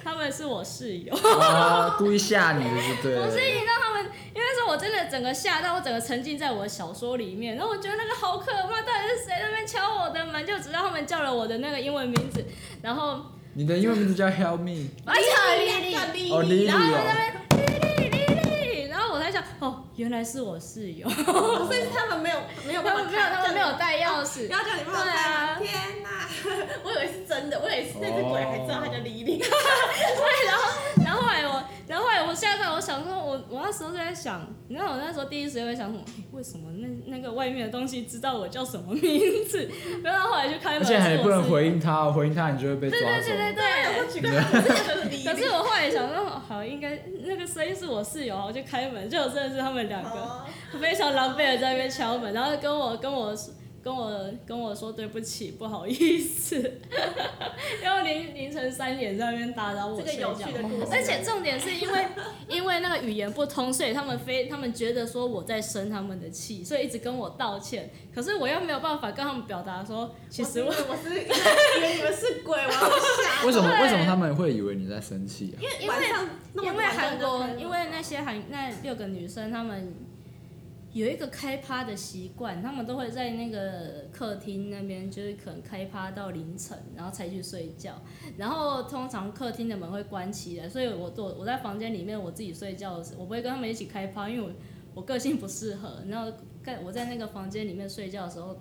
[0.05, 1.15] 他们是我室友。
[1.15, 3.27] 啊，故意吓你的，就对了。
[3.27, 10.47] 我是引到他们，因为说我真的整个吓到，我整个沉浸在我的小说里面，然后我觉得那个好可怕，到底是谁在那边敲我的门？
[10.47, 12.45] 就知道他们叫了我的那个英文名字，
[12.83, 13.21] 然后
[13.55, 14.89] 你的英文名字叫 Help me。
[15.05, 15.23] 而且
[15.73, 17.48] ，Lily，哦，Lily，然后他们。
[19.61, 26.29] 哦，原来是我室友， 所以他们没有没有他们，没有他们没有带钥匙，然后叫你帮我开，天哪，
[26.85, 30.73] 我以为是真的，我以为是那只鬼还知道他叫李玲， 对，然后
[31.89, 36.05] 然后后来我，然后后来我现在我想说，我我那时候就在想，你知道我那时候第一时间会想什么？
[36.33, 39.69] 为什么那那个外面的东西知道我叫什么名字？
[40.05, 43.07] 然后后来就开门，而且还不能回应他，回应他你就会被抓走。
[43.07, 44.31] 对对对对
[45.11, 50.45] 对，可是我后来想说，好，应该那个声音是我室友，我就开门，就真的是他们两个，
[50.81, 53.35] 非常狼狈的在那边敲门，然后跟我跟我。
[53.83, 56.57] 跟我跟我说对不起，不好意思，
[57.83, 60.35] 然后凌凌晨三点在那边打扰我睡觉，
[60.91, 62.07] 而且重点是因为
[62.49, 67.91] 因为那个语言不通，所以他们非他们觉得说我在生他们的气，所以一直跟我道歉。
[68.15, 71.29] 可是我又没有办法跟他们表达说，其实我我是以
[71.81, 73.45] 为你们是鬼，我要吓。
[73.47, 75.63] 为什么为什么他们会以为你在生气啊？
[75.63, 79.95] 因为因为因为韩国，因为那些韩那六个女生她们。
[80.93, 88.01] 有一个开趴的习惯，他们都会在那个客厅那边，就是可能开趴到凌晨，然后才去睡觉。
[88.39, 94.51] 然后通常客厅的门会关起来，所以我我我在房间里面我自己睡觉的时候，我不会跟他们一起开趴，因为我
[94.95, 96.03] 我个性不适合。
[96.09, 96.33] 然后
[96.65, 98.57] 在我在那个房间里面睡觉的时候，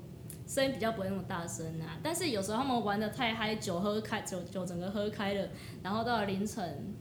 [0.45, 1.97] 声音比较不会那么大声啊。
[2.03, 5.47] 但是有时候他们玩的太嗨，酒喝开，酒酒整个喝开了，
[5.81, 6.93] 然后到了凌晨，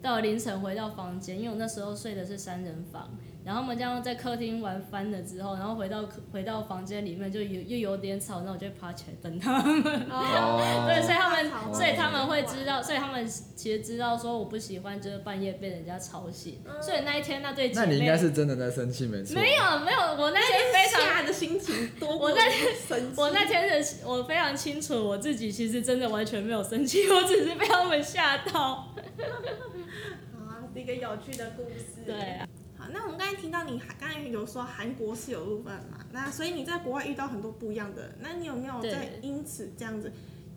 [0.00, 3.10] 到了凌晨回到房间，因为我那时候睡的是三人房。
[3.44, 9.82] 然后我们这样在客厅玩翻了之后，然后回到回到房间里面就有又有点吵，那我就爬起来等他们。
[10.10, 16.62] 哦、 对，所以他们所以他们会知道，所以他们其实知道说我不喜欢就是半夜被人家吵醒。
[16.64, 19.34] 嗯、所以那一天那对姐妹，那你应该是真的在生气没错。
[19.34, 22.16] 没有没有，我那天非常的心情多。
[22.16, 28.94] 我那天我那天的我非常清楚我自己其实真的完全没有生气，我只是被他们吓到。
[30.38, 32.04] 啊，是一个有趣的故事。
[32.06, 32.46] 对啊。
[32.92, 36.04] 那我们刚才听到你刚才有说韩国是有部分嘛？
[36.12, 40.12] 那所以你在国外遇到很多不一样的，那你有没有在因此这样子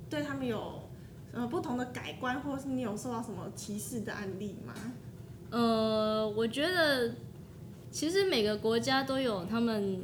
[0.10, 0.84] 对他们有
[1.32, 4.74] 呃不同的改观，或者是你有受到什么歧视的案例吗？
[5.50, 7.16] 呃，我觉得
[7.90, 10.04] 其实每个国家都有他们，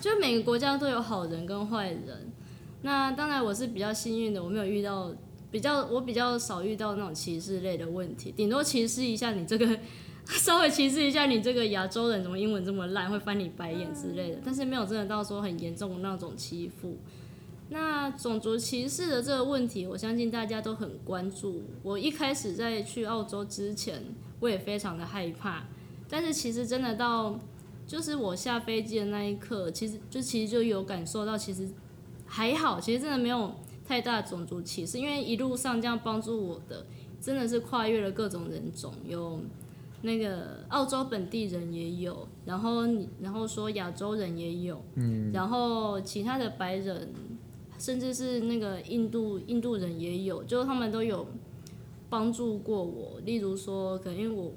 [0.00, 2.30] 就每个国家都有好人跟坏人。
[2.82, 5.12] 那当然我是比较幸运的，我没有遇到
[5.50, 9.78] 比较我比较少遇到那种歧视类的问题，顶多歧视一下你这个。
[10.38, 16.96] 稍微歧视一下你这个亚洲人，怎么英文这么烂，会翻你白眼之类的，但是没有真的到说很严重的那种欺负。
[17.68, 21.62] 那种族歧视的这个问题，我相信大家都很关注。
[21.82, 24.02] 我一开始在去澳洲之前，
[24.40, 25.64] 我也非常的害怕，
[26.08, 27.38] 但是其实真的到
[27.86, 31.68] 就是我下飞机的那一刻，其实就其实就有感受到，其实
[32.26, 33.54] 还好，其实真的没有
[33.86, 36.84] 太大的种族歧视，因为一路上这样帮助我的，
[37.20, 39.40] 真的是跨越了各种人种，有。
[40.02, 47.08] 那个澳洲本地人也有，然后你然后说亚洲人也有，嗯，然后其他的白人，
[47.78, 51.26] 甚至是那个印度印度人也有，就他们都有
[52.10, 53.20] 帮助过我。
[53.24, 54.52] 例如说，可能因为我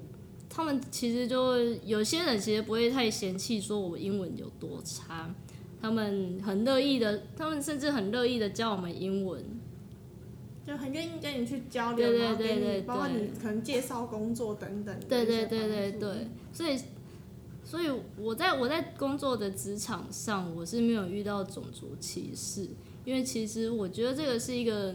[0.48, 5.32] 他们其实就有些人其实不会太嫌弃说我英文有多差，
[5.80, 9.44] 他们很乐意的，他们甚至很乐意的教我们英文。
[10.66, 14.98] 就很愿意跟你去交流，对对对对，包括你可能介绍工作等等。
[15.08, 16.76] 对对对对对，所以
[17.62, 22.68] 所以我在我在工作的职场上，我是没有遇到种族歧视，
[23.04, 24.92] 因为其实我觉得这个是一个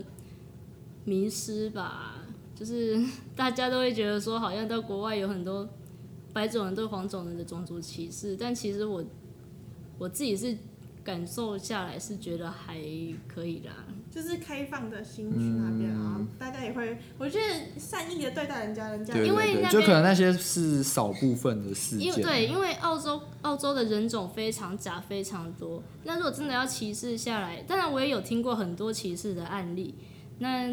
[1.05, 3.01] 迷失吧，就是
[3.35, 5.67] 大家都会觉得说，好像到国外有很多
[6.33, 9.03] 白种人对黄种人的种族歧视，但其实我
[9.97, 10.57] 我自己是
[11.03, 12.77] 感受下来是觉得还
[13.27, 25.81] 可以啦，就是开放的心去那边啊，嗯、大家也会，我觉得善意的对待人家，人家对对对，因为就可能那些是少部分的事件，因为对，因为澳洲澳洲的人种非常杂，非常多。
[26.03, 29.95] 那如果真的要歧视下来，当然我也有听过很多歧视的案例，
[30.39, 30.69] 那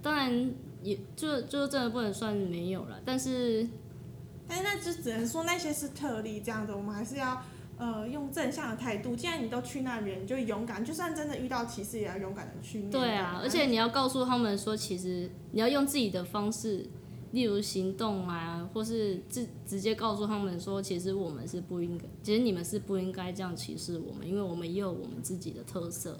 [0.00, 0.50] 当然
[0.82, 3.66] 也就就真的不能算没有了，但是，
[4.46, 7.42] 但是那就只能说那些是特例，这样子我们还是要。
[7.78, 13.00] 呃，用正向的态度，既然你都去那边，你就勇敢，就算真的遇到歧视，也要勇敢的去面对。
[13.02, 16.86] 对啊，而且你要告诉他们说，其实你要用自己的方式，
[17.32, 26.18] 例如行动啊，或是直直接告诉他们说，其实我们是不应该，其实你们是不应该这样歧视我们，因为我们也有我们自己的特色。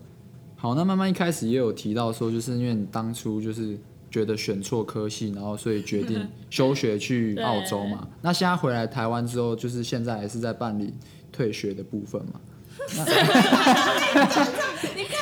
[0.57, 3.79] 好，那慢慢一开始也有提到说，就是因为你当初就是
[4.11, 8.07] 觉得选错科系，然后所以决定休学去澳洲嘛。
[8.21, 10.93] 那现在回来台湾之后，就是现在还是在办理。
[11.37, 12.41] 退学的部分嘛，
[12.89, 13.05] 你干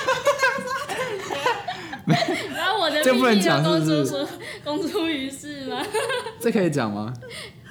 [0.06, 1.34] 嘛跟他说退学？
[2.54, 3.90] 然后我的秘密要公诸
[4.62, 5.84] 公诸于世吗？
[6.38, 7.12] 这可以讲吗？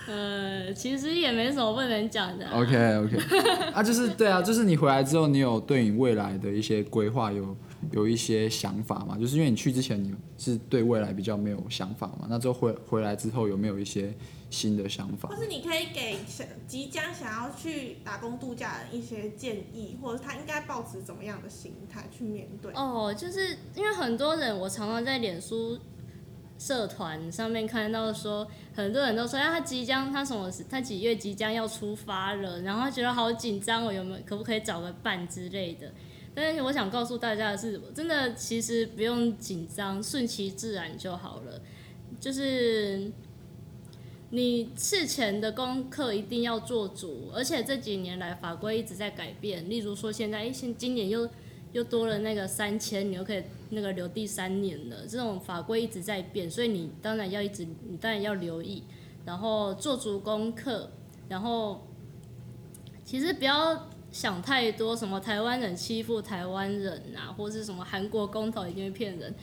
[0.06, 2.60] 呃，其实也没什么不能讲的啊。
[2.60, 3.18] OK OK，
[3.74, 7.56] 啊，就是对啊，就是你回来之后，你有对你未来的一些规划有
[7.92, 9.18] 有一些想法吗？
[9.18, 14.14] 就是因为你去之前你是对未来比较没有想法嘛，那之后回回来之后有没有一些？
[14.54, 22.72] 新的想法，或是你可以给想即将想要去打工度假的一些建议，或者他应该抱持怎么样的心态去面对？
[22.74, 25.80] 哦，就是因为很多人，我常常在脸书
[26.60, 35.92] 社团上面看到说，很多人都说，哎，他即将他什么他几月即将要出发了，然后他觉得好紧张，我有没有可不可以找个伴之类的？
[36.36, 41.60] 但是我想告诉大家的是，真的其实不用紧张，顺其自然就好了，
[42.20, 43.12] 就是。
[44.36, 49.70] 你事前的功课一定要做足，而且这几年来法规一直在改变。
[49.70, 51.30] 例如说，现在诶，现今年又
[51.72, 55.06] 又多了那个三千，你又可以那个留第三年了。
[55.08, 58.82] 这种法规一直在变，所以你当然要一直，你当然要留意，
[59.24, 60.90] 然后做足功课，
[61.30, 61.86] 然后
[63.06, 69.36] 其实不要想太多，什么台湾人欺负台湾人啊，或是什么韩国公投一定会骗人，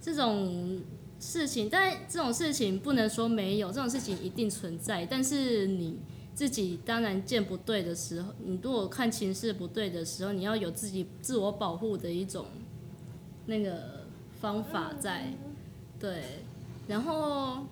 [0.00, 0.80] 这种。
[1.18, 5.06] 事情，但这种事情不能说没有，这种事情一定存在。
[5.06, 5.98] 但是你
[6.34, 12.46] 自己当然见不对的时候，你如果看情势不对的时候，你要有自己自我保护的一种
[13.46, 14.04] 那个
[14.40, 15.32] 方法在。
[15.98, 16.22] 对，
[16.86, 17.66] 然后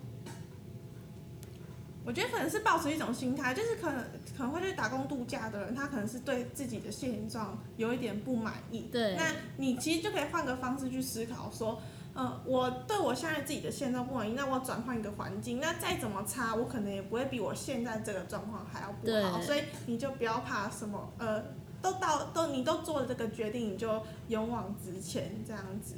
[2.07, 4.03] 我觉得可能是保持一种心态，就是可能
[4.37, 8.87] 可能会去打工度假的人，他可能是对自己的现状有一点不满意。
[8.91, 11.79] 对，那你其实就可以换个方式去思考说。
[12.17, 21.43] 嗯，我对我现在自己的现状不满意，那我转换一个环境，那再怎么差，我可能也不会比我现在这个状况还要不好，所以你就不要怕什么，呃，
[21.83, 25.97] 都到都你都做了这个决定，你就勇往直前这样子。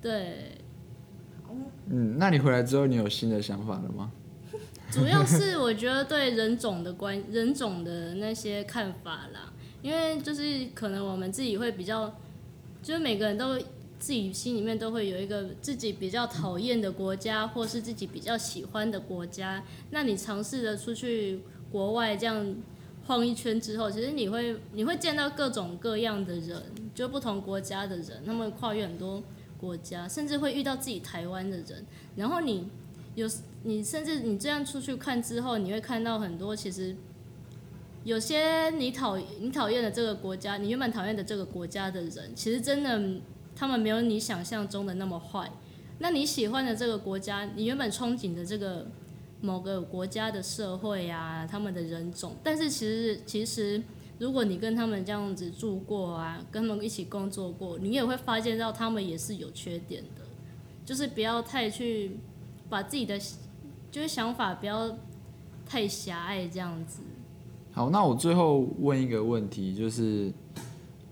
[0.00, 0.58] 对。
[1.90, 4.10] 嗯，那你回来之后，你有新的想法了吗？
[4.90, 9.52] 主要是我觉得对人种的关人种的那些看法啦，
[9.82, 12.10] 因为就是可能我们自己会比较，
[12.82, 13.58] 就是每个人都。
[13.98, 19.62] 自己心里面都会有一个自己比较讨厌的国家，或是自己比较喜欢的国家。
[19.90, 21.40] 那你尝试着出去
[21.70, 22.54] 国外这样
[23.06, 26.62] 晃一圈之后，其实你会你会见到各种各样的人，
[26.94, 29.22] 就不同国家的人，他们跨越很多
[29.58, 31.84] 国家，甚至会遇到自己台湾的人。
[32.14, 32.68] 然后你
[33.16, 33.28] 有
[33.64, 36.94] 你甚至你这样出去看之后，你会看到很多其实
[38.04, 43.20] 有些你讨你讨厌的这个国家，你原本讨厌的这个国家的人，其实真的。
[43.58, 45.50] 他们没有你想象中的那么坏。
[45.98, 48.86] 那你喜欢的这个国家，你原本憧憬的这个
[49.40, 53.82] 某个国家的社会啊，他们的人种，但是其实其实，
[54.20, 60.22] 如果你跟他们这样子住过啊，跟他们一起工作过，你也会发现到他们也是有缺点的。
[60.84, 62.12] 就是不要太去
[62.68, 63.18] 把自己的
[63.90, 64.96] 就是想法不要
[65.66, 67.00] 太狭隘这样子。
[67.72, 70.32] 好，那我最后问一个问题，就是。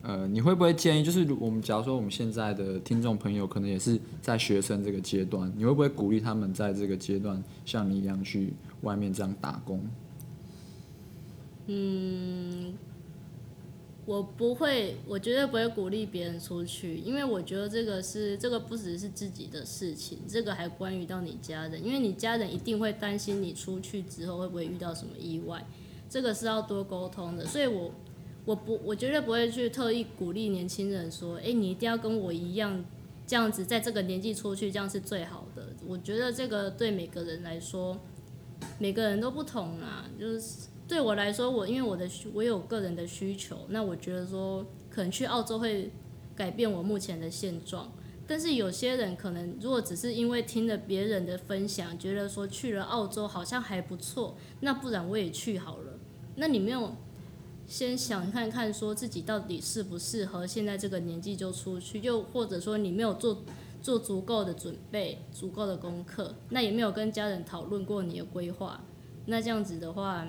[0.07, 8.53] 呃，你会不会建议，就是我们假如说我们现在的听众朋友可能也是在学生这个阶段，你会不会鼓励他们在这个阶段像你一样去
[8.83, 9.85] 外面这样打工？
[11.67, 12.73] 嗯，
[14.05, 25.67] 我不会，我绝对不会鼓励别人出去，因为我觉得这个是这个不只是自己的事情，这个还关于到你家人，因为你家人一定会担心你出去之后会不会遇到什么意外，
[26.09, 27.91] 这个是要多沟通的，所以我。
[28.47, 32.83] 我不，我绝对不会去特意鼓励年轻人说，诶，你一定要跟我一样，
[33.27, 35.67] 这样子在这个年纪出去，这样是最好的。
[35.85, 37.99] 我觉得这个对每个人来说，
[38.79, 40.09] 每个人都不同啊。
[40.19, 45.91] 就是对我来说，我因为我的我有个人的需求，那我觉得说可能去澳洲会
[46.37, 47.93] 改变我目前的现状。
[48.29, 55.99] 但是有些人可能如果只是因为听了别人的分享，觉得说去了澳洲好像还不错，那不然我也去好了。
[56.37, 56.93] 那你没有
[57.67, 63.43] 先想看看说自己到底适不适合现在这个年纪就出去，又或者说你没有做
[63.83, 68.81] 做足够的准备、足够的功课，那也没有跟家人讨论过你的规划，
[69.27, 70.27] 那这样子的话，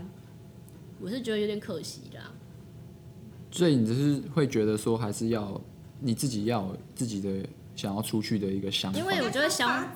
[1.00, 2.32] 我是觉得有点可惜啦。
[3.52, 5.62] 所以你就是会觉得说，还是要
[6.00, 7.30] 你自己要自己的。
[7.78, 9.88] 想要出去的一个想法，因为我觉得想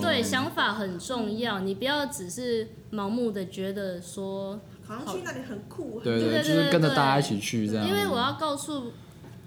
[0.00, 4.58] 对想法很重要，嗯、你不要只是盲目的觉得说
[4.88, 7.86] 好像去那里很酷，对对，对，就是跟着大家一起去这样。
[7.86, 8.92] 因为我要告诉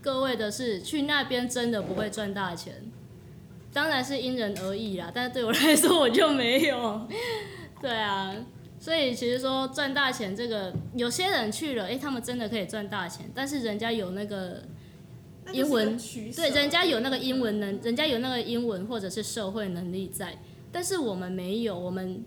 [0.01, 2.75] 各位的是，去那边真的不会赚大钱，
[3.73, 5.11] 当然是因人而异啦。
[5.13, 7.07] 但是对我来说，我就没有。
[7.81, 8.33] 对啊，
[8.79, 14.63] 所以其实说赚大钱这个，有些人去了，哎、欸，他们真的可以赚大钱，但是人家有那个。
[15.51, 15.97] 英文
[16.33, 20.37] 对，人家有那个英文能，人家有那个英文或者是社会能力在，
[20.71, 22.23] 但是我们没有，我们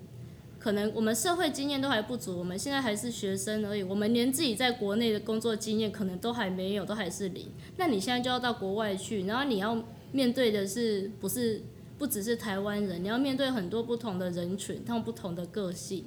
[0.65, 7.49] 可能我们社会经验都还不足，我们现在还是学生而已，我们连自己在国内的工作经验可能都还没有，都还是零。
[7.77, 11.61] 那你现在就要到国外去，然后你要面对的是不是
[11.99, 16.07] 不只是台湾人，你要面对很多不同的人群，他们不同的个性。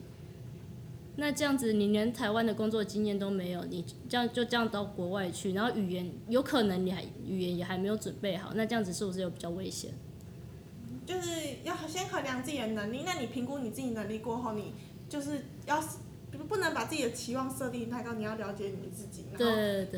[1.17, 9.91] 那这样子，你连台湾的工作经验都没有，你这样就这样到国外去，然后语言有可能你还语言也还没有准备好，那这样子是不是又比较危险？
[11.07, 11.31] 就是
[11.63, 14.75] 要先衡量自己的能力，那你评估你自己能力过后，你
[15.09, 15.83] 就是要。
[16.47, 19.55] 不能把自己的期望设定太高，你要了解你自己，然后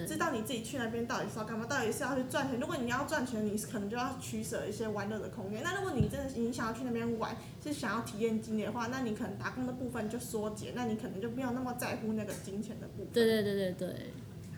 [0.07, 2.57] 知道你自己去那边到底是要干嘛，到底是要去赚钱。
[2.59, 5.61] 如果你要赚钱，你可能就要取舍一些玩乐的空间。
[5.63, 13.07] 那如果你真的你想要去那边玩，是想要体验经历的话，那你可能打工的部分就缩减，那你可能就没有那么在乎那个金钱的部分。
[13.11, 13.95] 对对对对对。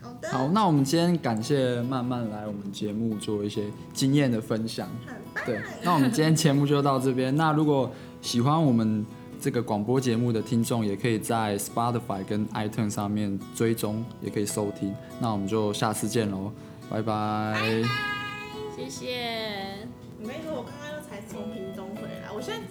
[0.00, 0.28] 好的。
[0.28, 4.88] 好，那我们今天感谢慢慢来我们节目做一些经验的分享。
[5.46, 7.34] 对，那我们今天节目就到这边。
[7.36, 9.04] 那如果喜欢我们。
[9.42, 14.94] 这个广播节目的听众也可以在 Spotify 跟 iTunes 上面追踪，也可以收听。
[15.18, 16.52] 那我们就下次见喽，
[16.88, 17.52] 拜拜。
[17.52, 17.88] 拜拜，
[18.76, 19.88] 谢谢。
[20.22, 22.62] 我跟你说，我刚刚又才从屏东回来，我现在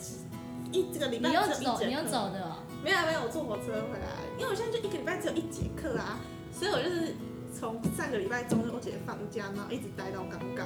[0.72, 2.56] 一这个礼拜你又走，你又走的？
[2.82, 4.08] 没有没有，我坐火车回来。
[4.38, 6.18] 因为我现在就一个礼拜只有一节课啊，
[6.54, 7.14] 所以我就是
[7.52, 10.66] 从上个礼拜中秋节放假，然后一直待到刚刚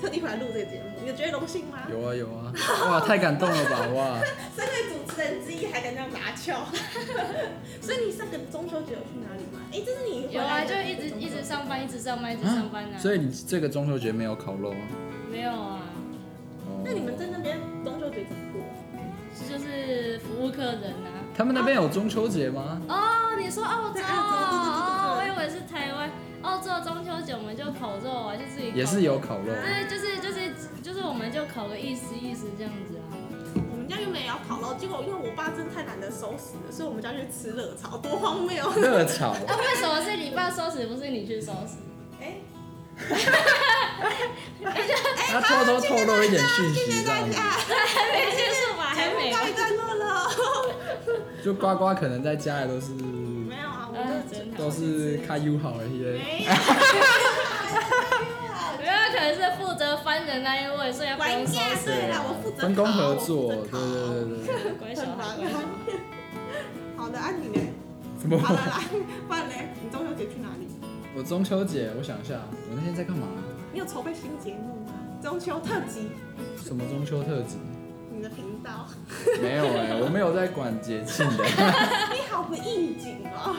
[0.00, 0.90] 特地回来录这个节目。
[1.04, 1.78] 你觉得荣幸吗？
[1.90, 2.52] 有啊有啊，
[2.88, 4.20] 哇，太感动了吧， 哇！
[4.56, 6.64] 身为主持人之一还敢这样拿翘，
[7.82, 9.60] 所以你上个中秋节有去哪里吗？
[9.72, 12.98] 哎、欸，这是你有啊，就一直一直上班，一直上班，一直上班啊。
[12.98, 14.76] 所以你这个中秋节没有烤肉啊？
[15.30, 15.80] 没有啊。
[16.66, 16.82] 哦。
[16.84, 18.62] 那你们在那边中秋节怎么过？
[19.48, 21.08] 就是服务客人啊。
[21.36, 22.80] 他们那边有中秋节吗？
[22.88, 24.70] 哦，你说澳洲哦，我以为是
[26.42, 29.52] 澳洲中秋节我们就烤肉啊，就自己也是有烤肉。
[29.52, 33.16] 对，就是就是就是我们就烤个意思意思这样子啊。
[33.70, 38.70] 我们家原本也要烤肉，结果因为我爸真的太懒得收拾了，所以我们家去吃热炒，多荒谬！
[38.72, 39.34] 热炒。
[39.46, 41.76] 那为什么是你爸收拾，不是你去收拾？
[42.20, 42.36] 哎。
[45.32, 47.36] 他偷偷透露一点讯息，这样子。
[47.36, 48.84] 还没结束吧？
[48.94, 49.32] 还没。
[49.32, 50.30] 告一段落了。
[51.42, 52.88] 就呱呱可能在家里都是。
[54.56, 56.02] 都是开 U 好而已。
[56.02, 56.50] 没有，
[58.78, 61.54] 没有，可能是负责翻人那一位，所以要分工。
[61.84, 63.80] 对了，我负责分工合作，对对
[64.46, 64.72] 对对。
[64.78, 65.20] 乖小孩。
[66.96, 67.60] 好的，安妮呢？
[68.20, 68.38] 什么？
[68.38, 68.82] 好了，来，
[69.26, 69.54] 不然呢？
[69.82, 70.68] 你中秋节去哪里？
[71.16, 72.34] 我中秋节，我想一下，
[72.70, 73.26] 我那天在干嘛？
[73.72, 74.92] 你有筹备新节目吗？
[75.22, 76.10] 中秋特辑。
[76.62, 77.56] 什么中秋特辑？
[78.20, 78.86] 你的频道。
[79.40, 81.42] 没有哎，我没有在管节庆的。
[82.12, 83.56] 你好不应景哦。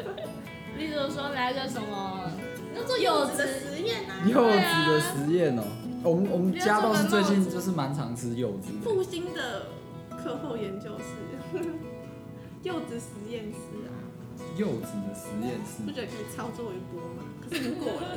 [0.78, 2.32] 例如说来个什么，
[2.74, 4.24] 要做柚子的实验啊。
[4.24, 4.56] 柚子
[4.88, 5.62] 的实验哦，
[6.04, 8.72] 我们我们家倒是最近就是蛮常吃柚子。
[8.82, 9.66] 复兴的
[10.16, 11.60] 课后研究室，
[12.62, 13.92] 柚子实验室啊。
[14.56, 15.82] 柚子的实验室。
[15.84, 17.28] 不觉得可以操作一波吗？
[17.42, 18.16] 可是已经过了。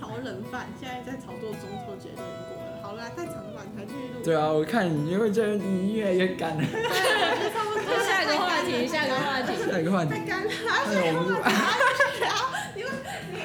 [0.00, 2.61] 炒冷饭，现在在炒作中秋节就已经过了。
[4.24, 6.62] 对啊，我看你因为这你越来越干了。
[8.06, 10.10] 下一个话题，下一个话题，下一个话题。
[10.10, 10.50] 太干了，
[10.92, 11.54] 下一个话题。
[12.78, 12.88] 因为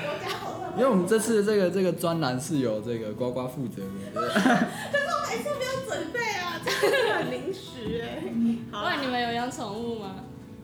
[0.05, 0.77] 我家好热。
[0.77, 3.81] 因为我们这次这个这个专栏是由这个呱呱负责
[4.13, 4.21] 的。
[4.29, 8.23] 可是我每次没有准备啊，这样很临时哎。
[8.71, 10.15] 好，那你们有养宠物吗？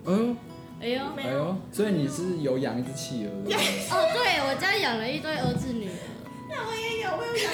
[0.06, 0.38] 嗯。
[0.82, 3.56] 哎呦，哎呦，所以你是有养一只企鹅的？
[3.56, 5.94] 哦，对，我家养了一堆儿子女儿。
[6.54, 7.52] 那我也有，我有养，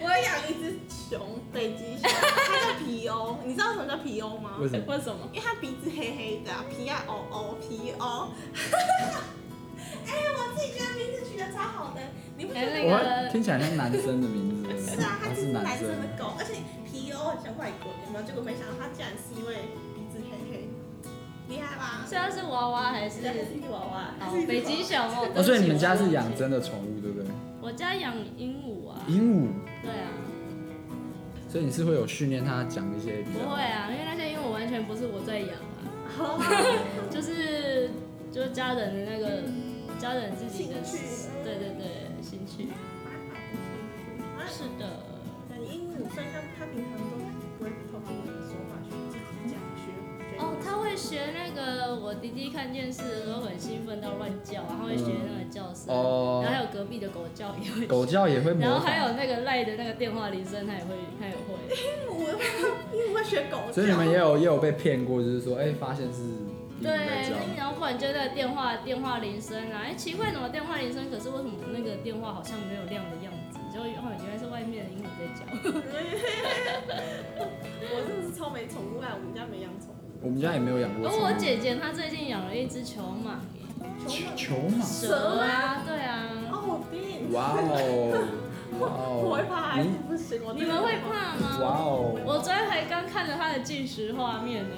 [0.00, 1.20] 我有养一只熊，
[1.52, 3.36] 北极熊，它叫皮欧。
[3.44, 4.56] 你知道什么叫皮欧吗？
[4.58, 4.84] 为什么？
[4.88, 5.28] 为什么？
[5.32, 8.28] 因为它鼻子黑黑的，皮啊哦哦皮欧。
[10.06, 12.00] 哎、欸，我自己觉得名字取得超好的，
[12.36, 12.72] 你不觉得？
[12.72, 14.70] 欸那个、听起来像男生的名字。
[14.80, 16.54] 是啊，它是男生的狗，而且
[16.88, 18.24] 皮欧很像外国人，有没有？
[18.24, 20.68] 结果没想到它竟然是因为鼻子黑黑，
[21.48, 22.02] 厉害吧？
[22.08, 23.20] 虽然是娃娃还是？
[23.20, 24.14] 是娃娃。
[24.20, 25.28] 哦，北极熊哦。
[25.36, 27.28] 哦，所以你们家是养真的宠物，对不对？
[27.60, 29.04] 我家养鹦鹉啊。
[29.08, 29.48] 鹦鹉。
[29.82, 30.08] 对啊。
[31.48, 33.22] 所以你是会有训练它讲一些？
[33.24, 35.50] 不会啊，因为那些鹦鹉完全不是我在养
[36.18, 36.38] 啊，
[37.10, 37.90] 就是
[38.30, 39.42] 就是家人的那个
[39.98, 41.86] 家人自己的兴趣，对对对，
[42.22, 42.68] 兴趣。
[44.46, 44.82] 是的，
[45.58, 47.04] 鹦鹉，所以它它平常都
[47.58, 49.82] 不会偷听你的说话，学自己讲学。
[50.38, 51.49] 哦，它会学那个
[52.10, 61.54] 我弟弟看电视的时候很兴奋到乱叫，然后会学那个叫声，哦，然后还有隔壁的狗叫也会，狗叫也会，然后还有那个赖的那个电话铃声，他也会，他也会。
[61.70, 62.34] 鹦鹉会，
[62.98, 63.74] 鹦鹉会学狗叫。
[63.74, 66.18] 所以你们也有也有被骗过，就是说，哎，发现是
[66.82, 66.90] 对，
[67.56, 73.60] 然后忽然就那个电话电话铃声啊，哎，奇怪，怎么电话铃声，可是为什么那个电话好像没有亮的样子？
[73.72, 75.46] 就哦原来是外面的鹦鹉在叫。
[77.94, 79.99] 我真的是超没宠物爱，我们家没养宠物。
[80.22, 81.08] 我们家也没有养过。
[81.08, 83.40] 而我姐姐她最近养了一只球蟒。
[84.36, 84.82] 球蟒？
[84.82, 86.28] 蛇啊，对啊。
[86.52, 87.32] 哦，天！
[87.32, 88.28] 哇哦！
[88.80, 89.22] 哇哦！
[89.24, 90.40] 我会怕，还是不行？
[90.56, 91.58] 你们会怕吗？
[91.60, 92.20] 哇哦！
[92.24, 94.76] 我昨天还刚看了它的进食画面呢。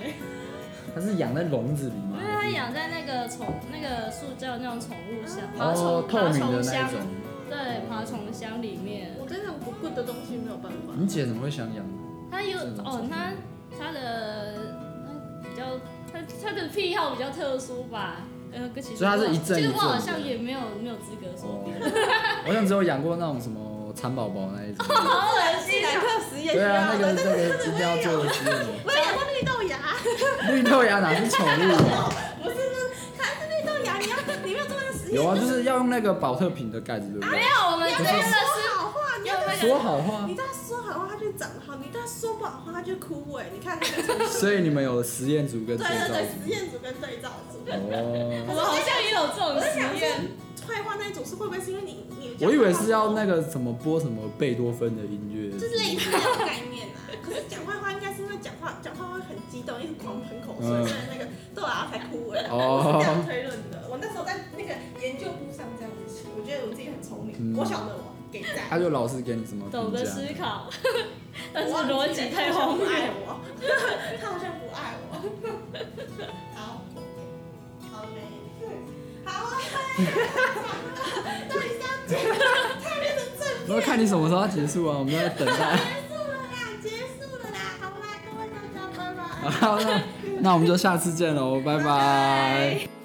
[0.94, 2.18] 它是养在笼子里吗？
[2.20, 6.90] 因为它养在那个宠那个塑胶那种宠物箱，爬虫爬虫箱。
[7.48, 9.14] 对，爬虫箱里面。
[9.20, 10.94] 我这种不贵的东西没有办法。
[10.98, 11.84] 你姐怎么会想养？
[12.30, 13.32] 她有哦，她
[13.78, 14.61] 她的
[15.52, 15.64] 比较，
[16.10, 18.16] 他他的癖好比较特殊吧。
[18.54, 19.62] 呃，其实所以他是一阵一阵。
[19.62, 21.92] 其实我好像也没有没有资格说别人。
[22.46, 24.84] 我像只有养过那种什么蚕宝宝那一种。
[24.94, 25.82] 好恶心！
[25.82, 26.54] 来个实验。
[26.54, 28.56] 对啊，那个 那个一定要做的实验。
[28.84, 29.78] 我养过绿豆芽。
[30.50, 31.48] 绿豆芽哪是宠物？
[32.42, 32.56] 不是，
[33.18, 35.14] 它是绿豆芽，你要你没有做那个实验。
[35.14, 37.30] 有啊，就是要用那个保特瓶的盖子，对不对？
[37.38, 38.34] 没有，我们真的是
[39.22, 40.26] 你要说好话。
[40.26, 43.44] 你对它说好话，它就长好；你对它说不好话，它就枯萎。
[43.52, 43.78] 你看。
[44.28, 45.98] 所以你们有实验组跟对照组。
[45.98, 47.58] 对对对，实验组跟对照组。
[47.66, 48.44] 哦。
[48.48, 50.28] 我好像也有这种实验。
[50.62, 52.36] 坏话那一种是会不会是因为你你？
[52.46, 55.50] 我以为是要那个什么播什么贝多芬的音乐。
[55.58, 57.10] 就是类似那种概念啊。
[57.18, 62.46] 可是讲坏话应该是因为讲话讲话会很激动，一直狂喷口水，所以那个豆芽才枯萎。
[62.48, 63.02] 哦。
[63.02, 63.90] 是这样推论的。
[63.90, 64.70] 我那时候在那个
[65.02, 67.34] 研究部上这样子写，我觉得我自己很聪明。
[67.58, 68.64] 我晓得我给赞。
[68.70, 69.68] 他就老是给你什么？
[69.70, 70.70] 懂得思考，
[71.52, 72.86] 但是逻辑太荒谬。
[74.20, 75.12] 他好像不爱我。
[76.56, 76.82] 好，
[77.92, 78.18] 好嘞。
[79.24, 79.48] 好啊。
[81.48, 82.30] 到底是要结束？
[82.82, 83.42] 太变成正。
[83.68, 84.98] 我要看你什么时候要结束啊？
[84.98, 85.52] 我们在等待。
[85.52, 85.58] 结
[86.08, 89.50] 束了啦，结束了啦，好啦，各位大家拜拜。
[89.50, 90.02] 好，那
[90.40, 93.01] 那我们就下次见喽，拜拜。